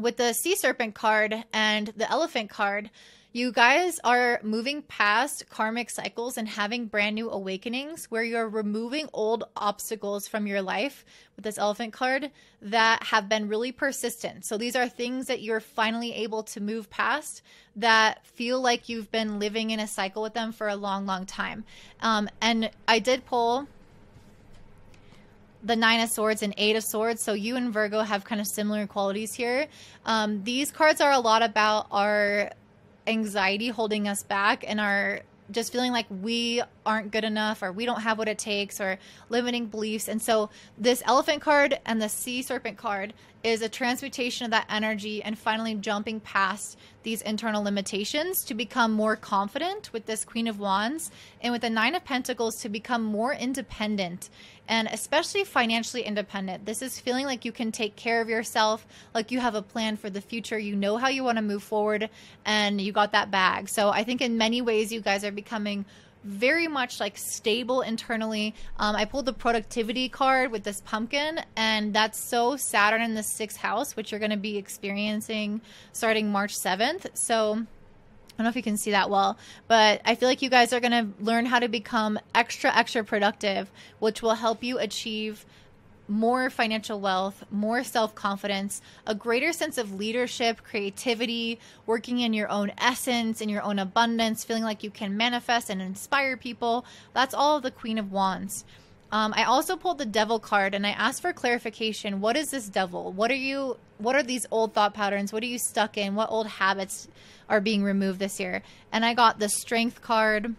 with 0.00 0.16
the 0.16 0.32
sea 0.32 0.56
serpent 0.56 0.94
card 0.94 1.44
and 1.52 1.88
the 1.96 2.10
elephant 2.10 2.50
card, 2.50 2.90
you 3.32 3.52
guys 3.52 4.00
are 4.02 4.40
moving 4.42 4.82
past 4.82 5.48
karmic 5.48 5.88
cycles 5.88 6.36
and 6.36 6.48
having 6.48 6.86
brand 6.86 7.14
new 7.14 7.30
awakenings 7.30 8.06
where 8.06 8.24
you're 8.24 8.48
removing 8.48 9.08
old 9.12 9.44
obstacles 9.56 10.26
from 10.26 10.48
your 10.48 10.60
life 10.60 11.04
with 11.36 11.44
this 11.44 11.56
elephant 11.56 11.92
card 11.92 12.32
that 12.60 13.04
have 13.04 13.28
been 13.28 13.46
really 13.46 13.70
persistent. 13.70 14.44
So 14.44 14.58
these 14.58 14.74
are 14.74 14.88
things 14.88 15.28
that 15.28 15.42
you're 15.42 15.60
finally 15.60 16.12
able 16.12 16.42
to 16.44 16.60
move 16.60 16.90
past 16.90 17.42
that 17.76 18.26
feel 18.26 18.60
like 18.60 18.88
you've 18.88 19.12
been 19.12 19.38
living 19.38 19.70
in 19.70 19.78
a 19.78 19.86
cycle 19.86 20.22
with 20.22 20.34
them 20.34 20.50
for 20.50 20.66
a 20.66 20.74
long, 20.74 21.06
long 21.06 21.24
time. 21.24 21.64
Um, 22.00 22.28
and 22.40 22.70
I 22.88 22.98
did 22.98 23.26
pull 23.26 23.68
the 25.62 25.76
nine 25.76 26.00
of 26.00 26.08
swords 26.08 26.42
and 26.42 26.54
eight 26.56 26.76
of 26.76 26.82
swords 26.82 27.22
so 27.22 27.32
you 27.32 27.56
and 27.56 27.72
virgo 27.72 28.00
have 28.00 28.24
kind 28.24 28.40
of 28.40 28.46
similar 28.46 28.86
qualities 28.86 29.34
here 29.34 29.66
um, 30.06 30.42
these 30.44 30.70
cards 30.70 31.00
are 31.00 31.12
a 31.12 31.20
lot 31.20 31.42
about 31.42 31.86
our 31.90 32.50
anxiety 33.06 33.68
holding 33.68 34.08
us 34.08 34.22
back 34.22 34.64
and 34.66 34.80
our 34.80 35.20
just 35.50 35.72
feeling 35.72 35.92
like 35.92 36.06
we 36.22 36.62
aren't 36.86 37.10
good 37.10 37.24
enough 37.24 37.62
or 37.62 37.72
we 37.72 37.84
don't 37.84 38.02
have 38.02 38.18
what 38.18 38.28
it 38.28 38.38
takes 38.38 38.80
or 38.80 38.98
limiting 39.28 39.66
beliefs. 39.66 40.08
And 40.08 40.20
so 40.20 40.50
this 40.78 41.02
elephant 41.06 41.42
card 41.42 41.78
and 41.84 42.00
the 42.00 42.08
sea 42.08 42.42
serpent 42.42 42.76
card 42.76 43.12
is 43.42 43.62
a 43.62 43.68
transmutation 43.68 44.44
of 44.44 44.50
that 44.50 44.66
energy 44.68 45.22
and 45.22 45.38
finally 45.38 45.74
jumping 45.74 46.20
past 46.20 46.78
these 47.02 47.22
internal 47.22 47.62
limitations 47.62 48.44
to 48.44 48.54
become 48.54 48.92
more 48.92 49.16
confident 49.16 49.90
with 49.92 50.04
this 50.04 50.24
Queen 50.24 50.46
of 50.46 50.58
Wands 50.60 51.10
and 51.40 51.52
with 51.52 51.62
the 51.62 51.70
Nine 51.70 51.94
of 51.94 52.04
Pentacles 52.04 52.56
to 52.56 52.68
become 52.68 53.02
more 53.02 53.32
independent 53.32 54.28
and 54.68 54.88
especially 54.92 55.42
financially 55.42 56.02
independent. 56.02 56.66
This 56.66 56.82
is 56.82 57.00
feeling 57.00 57.26
like 57.26 57.44
you 57.44 57.52
can 57.52 57.72
take 57.72 57.96
care 57.96 58.20
of 58.20 58.28
yourself, 58.28 58.86
like 59.14 59.30
you 59.30 59.40
have 59.40 59.54
a 59.54 59.62
plan 59.62 59.96
for 59.96 60.10
the 60.10 60.20
future, 60.20 60.58
you 60.58 60.76
know 60.76 60.96
how 60.96 61.08
you 61.08 61.24
want 61.24 61.38
to 61.38 61.42
move 61.42 61.62
forward, 61.62 62.08
and 62.44 62.80
you 62.80 62.92
got 62.92 63.12
that 63.12 63.30
bag. 63.30 63.68
So 63.68 63.88
I 63.88 64.04
think 64.04 64.20
in 64.20 64.38
many 64.38 64.62
ways, 64.62 64.92
you 64.92 65.00
guys 65.00 65.24
are 65.24 65.32
becoming 65.32 65.86
very 66.24 66.68
much 66.68 67.00
like 67.00 67.16
stable 67.16 67.80
internally. 67.80 68.54
Um, 68.78 68.96
I 68.96 69.04
pulled 69.04 69.26
the 69.26 69.32
productivity 69.32 70.08
card 70.08 70.50
with 70.52 70.64
this 70.64 70.80
pumpkin, 70.82 71.40
and 71.56 71.94
that's 71.94 72.18
so 72.18 72.56
Saturn 72.56 73.02
in 73.02 73.14
the 73.14 73.22
sixth 73.22 73.56
house, 73.56 73.96
which 73.96 74.10
you're 74.10 74.20
going 74.20 74.30
to 74.30 74.36
be 74.36 74.56
experiencing 74.56 75.60
starting 75.92 76.30
March 76.30 76.54
7th. 76.54 77.06
So 77.16 77.54
I 77.54 78.42
don't 78.42 78.44
know 78.44 78.48
if 78.48 78.56
you 78.56 78.62
can 78.62 78.76
see 78.76 78.92
that 78.92 79.10
well, 79.10 79.38
but 79.68 80.00
I 80.04 80.14
feel 80.14 80.28
like 80.28 80.42
you 80.42 80.50
guys 80.50 80.72
are 80.72 80.80
going 80.80 80.92
to 80.92 81.22
learn 81.22 81.46
how 81.46 81.58
to 81.58 81.68
become 81.68 82.18
extra, 82.34 82.74
extra 82.74 83.04
productive, 83.04 83.70
which 83.98 84.22
will 84.22 84.34
help 84.34 84.62
you 84.62 84.78
achieve 84.78 85.44
more 86.10 86.50
financial 86.50 87.00
wealth, 87.00 87.44
more 87.50 87.84
self 87.84 88.14
confidence, 88.14 88.82
a 89.06 89.14
greater 89.14 89.52
sense 89.52 89.78
of 89.78 89.94
leadership, 89.94 90.62
creativity, 90.64 91.58
working 91.86 92.18
in 92.18 92.34
your 92.34 92.50
own 92.50 92.72
essence, 92.76 93.40
in 93.40 93.48
your 93.48 93.62
own 93.62 93.78
abundance, 93.78 94.44
feeling 94.44 94.64
like 94.64 94.82
you 94.82 94.90
can 94.90 95.16
manifest 95.16 95.70
and 95.70 95.80
inspire 95.80 96.36
people. 96.36 96.84
That's 97.14 97.32
all 97.32 97.60
the 97.60 97.70
Queen 97.70 97.96
of 97.96 98.12
Wands. 98.12 98.64
Um, 99.12 99.34
I 99.36 99.44
also 99.44 99.76
pulled 99.76 99.98
the 99.98 100.06
devil 100.06 100.38
card 100.38 100.74
and 100.74 100.86
I 100.86 100.90
asked 100.90 101.22
for 101.22 101.32
clarification. 101.32 102.20
What 102.20 102.36
is 102.36 102.50
this 102.50 102.68
devil? 102.68 103.12
What 103.12 103.30
are 103.30 103.34
you, 103.34 103.76
what 103.98 104.14
are 104.14 104.22
these 104.22 104.46
old 104.50 104.72
thought 104.72 104.94
patterns? 104.94 105.32
What 105.32 105.42
are 105.42 105.46
you 105.46 105.58
stuck 105.58 105.96
in? 105.96 106.14
What 106.14 106.30
old 106.30 106.46
habits 106.46 107.08
are 107.48 107.60
being 107.60 107.82
removed 107.82 108.20
this 108.20 108.38
year? 108.38 108.62
And 108.92 109.04
I 109.04 109.14
got 109.14 109.40
the 109.40 109.48
strength 109.48 110.00
card, 110.00 110.54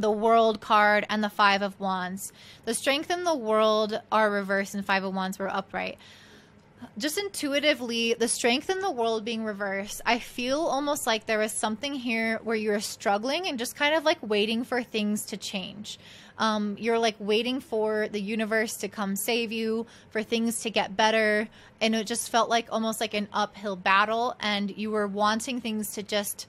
the 0.00 0.10
world 0.10 0.60
card 0.60 1.06
and 1.08 1.22
the 1.22 1.28
five 1.28 1.62
of 1.62 1.78
wands. 1.80 2.32
The 2.64 2.74
strength 2.74 3.10
and 3.10 3.26
the 3.26 3.36
world 3.36 4.00
are 4.10 4.30
reversed 4.30 4.74
and 4.74 4.84
five 4.84 5.04
of 5.04 5.14
wands 5.14 5.38
were 5.38 5.48
upright. 5.48 5.98
Just 6.96 7.18
intuitively 7.18 8.14
the 8.14 8.28
strength 8.28 8.70
in 8.70 8.80
the 8.80 8.90
world 8.90 9.22
being 9.22 9.44
reversed 9.44 10.00
i 10.06 10.18
feel 10.18 10.60
almost 10.60 11.06
like 11.06 11.26
there 11.26 11.38
was 11.38 11.52
something 11.52 11.94
here 11.94 12.40
where 12.42 12.56
you're 12.56 12.80
struggling 12.80 13.46
and 13.46 13.58
just 13.58 13.76
kind 13.76 13.94
of 13.94 14.04
like 14.04 14.18
waiting 14.22 14.64
for 14.64 14.82
things 14.82 15.26
to 15.26 15.36
change. 15.36 15.98
Um, 16.38 16.76
you're 16.78 16.98
like 16.98 17.16
waiting 17.18 17.60
for 17.60 18.08
the 18.08 18.20
universe 18.20 18.78
to 18.78 18.88
come 18.88 19.14
save 19.14 19.52
you 19.52 19.86
for 20.08 20.22
things 20.22 20.62
to 20.62 20.70
get 20.70 20.96
better 20.96 21.48
and 21.82 21.94
it 21.94 22.06
just 22.06 22.30
felt 22.30 22.48
like 22.48 22.66
almost 22.70 23.00
like 23.00 23.12
an 23.12 23.28
uphill 23.32 23.76
battle 23.76 24.34
and 24.40 24.76
you 24.76 24.90
were 24.90 25.06
wanting 25.06 25.60
things 25.60 25.92
to 25.92 26.02
just 26.02 26.46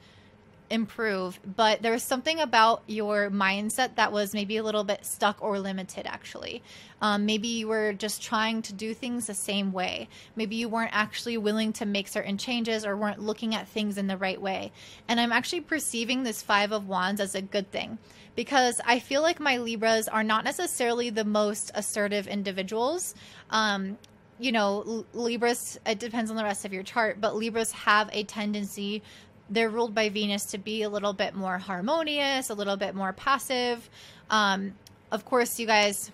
improve, 0.71 1.39
but 1.43 1.81
there 1.81 1.91
was 1.91 2.03
something 2.03 2.39
about 2.39 2.83
your 2.87 3.29
mindset 3.29 3.95
that 3.95 4.11
was 4.11 4.33
maybe 4.33 4.57
a 4.57 4.63
little 4.63 4.83
bit 4.83 5.05
stuck 5.05 5.37
or 5.41 5.59
limited, 5.59 6.07
actually. 6.07 6.63
Um, 7.01 7.25
maybe 7.25 7.47
you 7.47 7.67
were 7.67 7.93
just 7.93 8.21
trying 8.21 8.61
to 8.63 8.73
do 8.73 8.93
things 8.93 9.27
the 9.27 9.33
same 9.33 9.71
way. 9.71 10.07
Maybe 10.35 10.55
you 10.55 10.69
weren't 10.69 10.93
actually 10.93 11.37
willing 11.37 11.73
to 11.73 11.85
make 11.85 12.07
certain 12.07 12.37
changes 12.37 12.85
or 12.85 12.95
weren't 12.95 13.19
looking 13.19 13.55
at 13.55 13.67
things 13.67 13.97
in 13.97 14.07
the 14.07 14.17
right 14.17 14.41
way. 14.41 14.71
And 15.07 15.19
I'm 15.19 15.31
actually 15.31 15.61
perceiving 15.61 16.23
this 16.23 16.41
Five 16.41 16.71
of 16.71 16.87
Wands 16.87 17.19
as 17.19 17.35
a 17.35 17.41
good 17.41 17.71
thing 17.71 17.97
because 18.35 18.79
I 18.85 18.99
feel 18.99 19.21
like 19.21 19.39
my 19.39 19.57
Libras 19.57 20.07
are 20.07 20.23
not 20.23 20.43
necessarily 20.43 21.09
the 21.09 21.25
most 21.25 21.71
assertive 21.75 22.27
individuals. 22.27 23.13
Um, 23.49 23.97
you 24.39 24.51
know, 24.51 25.05
Libras, 25.13 25.79
it 25.85 25.99
depends 25.99 26.31
on 26.31 26.37
the 26.37 26.43
rest 26.43 26.65
of 26.65 26.73
your 26.73 26.81
chart, 26.81 27.21
but 27.21 27.35
Libras 27.35 27.71
have 27.71 28.09
a 28.11 28.23
tendency 28.23 29.03
they're 29.51 29.69
ruled 29.69 29.93
by 29.93 30.09
Venus 30.09 30.45
to 30.45 30.57
be 30.57 30.81
a 30.81 30.89
little 30.89 31.13
bit 31.13 31.35
more 31.35 31.57
harmonious, 31.57 32.49
a 32.49 32.53
little 32.53 32.77
bit 32.77 32.95
more 32.95 33.13
passive. 33.13 33.87
Um, 34.29 34.73
of 35.11 35.25
course, 35.25 35.59
you 35.59 35.67
guys 35.67 36.09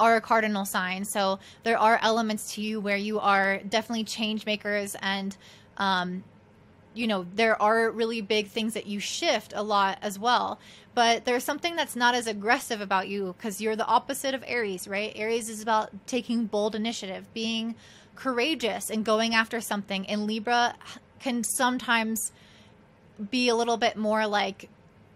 are 0.00 0.16
a 0.16 0.20
cardinal 0.20 0.64
sign, 0.64 1.04
so 1.04 1.38
there 1.62 1.78
are 1.78 1.98
elements 2.02 2.54
to 2.54 2.62
you 2.62 2.80
where 2.80 2.96
you 2.96 3.20
are 3.20 3.58
definitely 3.58 4.04
change 4.04 4.46
makers, 4.46 4.96
and 5.02 5.36
um, 5.76 6.24
you 6.94 7.06
know 7.06 7.26
there 7.34 7.60
are 7.60 7.90
really 7.90 8.22
big 8.22 8.48
things 8.48 8.74
that 8.74 8.86
you 8.86 8.98
shift 8.98 9.52
a 9.54 9.62
lot 9.62 9.98
as 10.00 10.18
well. 10.18 10.58
But 10.94 11.24
there's 11.24 11.44
something 11.44 11.76
that's 11.76 11.96
not 11.96 12.14
as 12.14 12.26
aggressive 12.26 12.80
about 12.80 13.08
you 13.08 13.34
because 13.36 13.60
you're 13.60 13.76
the 13.76 13.86
opposite 13.86 14.34
of 14.34 14.42
Aries, 14.46 14.88
right? 14.88 15.12
Aries 15.14 15.48
is 15.48 15.62
about 15.62 15.90
taking 16.06 16.46
bold 16.46 16.74
initiative, 16.74 17.32
being 17.34 17.74
courageous, 18.14 18.90
and 18.90 19.04
going 19.04 19.34
after 19.34 19.60
something. 19.60 20.06
And 20.06 20.26
Libra 20.26 20.74
can 21.22 21.44
sometimes 21.44 22.32
be 23.30 23.48
a 23.48 23.54
little 23.54 23.76
bit 23.76 23.96
more 23.96 24.26
like 24.26 24.68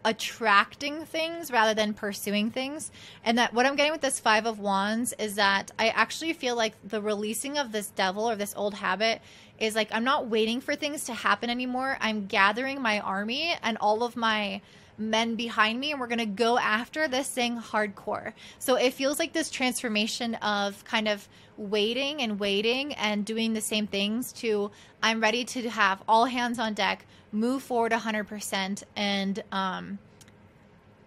attracting 0.05 1.05
things 1.05 1.51
rather 1.51 1.75
than 1.75 1.93
pursuing 1.93 2.51
things. 2.51 2.93
And 3.25 3.39
that 3.39 3.53
what 3.53 3.67
I'm 3.67 3.75
getting 3.75 3.91
with 3.91 4.03
this 4.03 4.21
Five 4.21 4.47
of 4.47 4.61
Wands 4.61 5.13
is 5.19 5.35
that 5.35 5.73
I 5.79 5.89
actually 5.89 6.33
feel 6.33 6.55
like 6.55 6.75
the 6.89 7.03
releasing 7.03 7.59
of 7.59 7.73
this 7.73 7.89
devil 7.89 8.31
or 8.31 8.37
this 8.37 8.55
old 8.57 8.75
habit 8.75 9.21
is 9.59 9.75
like 9.75 9.89
I'm 9.91 10.05
not 10.05 10.29
waiting 10.29 10.61
for 10.61 10.77
things 10.77 11.05
to 11.05 11.15
happen 11.15 11.51
anymore. 11.51 11.99
I'm 12.01 12.27
gathering 12.27 12.81
my 12.81 13.01
army 13.01 13.57
and 13.63 13.77
all 13.79 14.05
of 14.05 14.17
my 14.17 14.61
men 14.99 15.35
behind 15.35 15.79
me 15.79 15.93
and 15.93 16.01
we're 16.01 16.07
going 16.07 16.19
to 16.19 16.27
go 16.27 16.59
after 16.59 17.09
this 17.09 17.29
thing 17.29 17.59
hardcore. 17.59 18.33
So 18.59 18.77
it 18.77 18.95
feels 18.95 19.19
like 19.19 19.33
this 19.33 19.51
transformation 19.51 20.35
of 20.37 20.85
kind 20.85 21.09
of 21.09 21.29
waiting 21.57 22.23
and 22.23 22.39
waiting 22.39 22.95
and 22.95 23.25
doing 23.25 23.53
the 23.53 23.61
same 23.61 23.87
things 23.87 24.33
to 24.33 24.71
I'm 25.03 25.21
ready 25.21 25.45
to 25.45 25.71
have 25.71 26.03
all 26.09 26.27
hands 26.27 26.59
on 26.59 26.75
deck, 26.75 27.07
move 27.33 27.63
forward 27.63 27.93
100% 27.93 28.83
and 28.95 29.43
um 29.53 29.99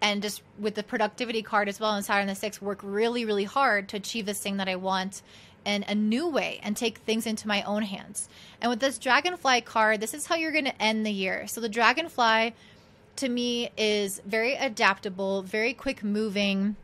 and 0.02 0.22
just 0.22 0.42
with 0.58 0.74
the 0.74 0.82
productivity 0.82 1.42
card 1.42 1.68
as 1.68 1.78
well 1.78 1.92
and 1.92 2.04
Saturn 2.04 2.26
the 2.26 2.34
6 2.34 2.62
work 2.62 2.80
really 2.82 3.24
really 3.24 3.44
hard 3.44 3.88
to 3.90 3.96
achieve 3.96 4.26
this 4.26 4.40
thing 4.40 4.56
that 4.56 4.68
I 4.68 4.76
want 4.76 5.22
in 5.64 5.84
a 5.88 5.94
new 5.94 6.28
way 6.28 6.60
and 6.62 6.76
take 6.76 6.98
things 6.98 7.26
into 7.26 7.46
my 7.46 7.62
own 7.62 7.82
hands. 7.82 8.28
And 8.60 8.70
with 8.70 8.80
this 8.80 8.98
dragonfly 8.98 9.62
card, 9.62 10.00
this 10.00 10.14
is 10.14 10.26
how 10.26 10.36
you're 10.36 10.52
going 10.52 10.64
to 10.64 10.82
end 10.82 11.04
the 11.04 11.10
year. 11.10 11.46
So 11.46 11.60
the 11.60 11.68
dragonfly 11.68 12.54
to 13.16 13.28
me 13.28 13.70
is 13.76 14.20
very 14.24 14.54
adaptable, 14.54 15.42
very 15.42 15.74
quick 15.74 16.02
moving 16.02 16.76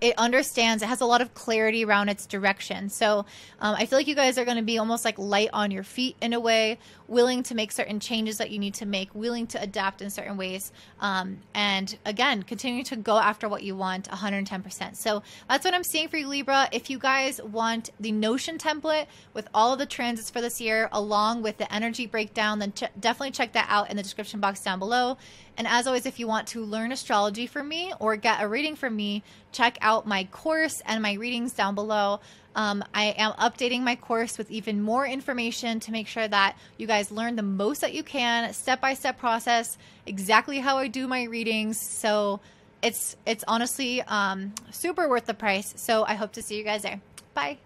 it 0.00 0.14
understands 0.18 0.82
it 0.82 0.86
has 0.86 1.00
a 1.00 1.06
lot 1.06 1.20
of 1.20 1.34
clarity 1.34 1.84
around 1.84 2.08
its 2.08 2.26
direction. 2.26 2.88
So 2.88 3.24
um, 3.60 3.74
i 3.78 3.86
feel 3.86 3.98
like 3.98 4.06
you 4.06 4.14
guys 4.14 4.38
are 4.38 4.44
going 4.44 4.56
to 4.56 4.62
be 4.62 4.78
almost 4.78 5.04
like 5.04 5.18
light 5.18 5.50
on 5.52 5.70
your 5.70 5.82
feet 5.82 6.16
in 6.20 6.32
a 6.32 6.40
way 6.40 6.78
willing 7.08 7.42
to 7.42 7.54
make 7.54 7.70
certain 7.72 8.00
changes 8.00 8.38
that 8.38 8.50
you 8.50 8.58
need 8.58 8.74
to 8.74 8.86
make 8.86 9.14
willing 9.14 9.46
to 9.46 9.60
adapt 9.60 10.02
in 10.02 10.10
certain 10.10 10.36
ways 10.36 10.72
um, 11.00 11.38
and 11.54 11.98
again 12.04 12.42
continue 12.42 12.82
to 12.82 12.96
go 12.96 13.18
after 13.18 13.48
what 13.48 13.62
you 13.62 13.76
want 13.76 14.08
110% 14.08 14.96
so 14.96 15.22
that's 15.48 15.64
what 15.64 15.74
i'm 15.74 15.84
seeing 15.84 16.08
for 16.08 16.16
you 16.16 16.26
libra. 16.26 16.68
If 16.72 16.90
you 16.90 16.98
guys 16.98 17.40
want 17.42 17.90
the 18.00 18.12
notion 18.12 18.58
template 18.58 19.06
with 19.34 19.48
all 19.54 19.72
of 19.72 19.78
the 19.78 19.86
transits 19.86 20.30
for 20.30 20.40
this 20.40 20.60
year 20.60 20.88
along 20.92 21.42
with 21.42 21.58
the 21.58 21.72
energy 21.72 22.06
breakdown 22.06 22.58
then 22.58 22.72
ch- 22.72 22.84
definitely 22.98 23.30
check 23.30 23.52
that 23.52 23.66
out 23.68 23.90
in 23.90 23.96
the 23.96 24.02
description 24.02 24.40
box 24.40 24.60
down 24.60 24.78
below 24.78 25.16
and 25.56 25.66
as 25.66 25.86
always, 25.86 26.06
if 26.06 26.18
you 26.18 26.26
want 26.26 26.48
to 26.48 26.64
learn 26.64 26.92
astrology 26.92 27.46
from 27.46 27.68
me 27.68 27.92
or 27.98 28.16
get 28.16 28.42
a 28.42 28.48
reading 28.48 28.76
from 28.76 28.94
me, 28.94 29.22
check 29.52 29.78
out 29.80 30.06
my 30.06 30.24
course 30.24 30.82
and 30.84 31.02
my 31.02 31.14
readings 31.14 31.52
down 31.52 31.74
below. 31.74 32.20
Um, 32.54 32.82
I 32.94 33.14
am 33.18 33.32
updating 33.32 33.82
my 33.82 33.96
course 33.96 34.38
with 34.38 34.50
even 34.50 34.82
more 34.82 35.06
information 35.06 35.80
to 35.80 35.92
make 35.92 36.08
sure 36.08 36.26
that 36.26 36.56
you 36.78 36.86
guys 36.86 37.10
learn 37.10 37.36
the 37.36 37.42
most 37.42 37.82
that 37.82 37.92
you 37.92 38.02
can, 38.02 38.52
step 38.54 38.80
by 38.80 38.94
step 38.94 39.18
process, 39.18 39.76
exactly 40.06 40.58
how 40.58 40.78
I 40.78 40.88
do 40.88 41.06
my 41.06 41.24
readings. 41.24 41.80
So 41.80 42.40
it's 42.82 43.16
it's 43.26 43.44
honestly 43.46 44.02
um, 44.02 44.54
super 44.70 45.08
worth 45.08 45.26
the 45.26 45.34
price. 45.34 45.74
So 45.76 46.04
I 46.04 46.14
hope 46.14 46.32
to 46.32 46.42
see 46.42 46.56
you 46.56 46.64
guys 46.64 46.82
there. 46.82 47.00
Bye. 47.34 47.58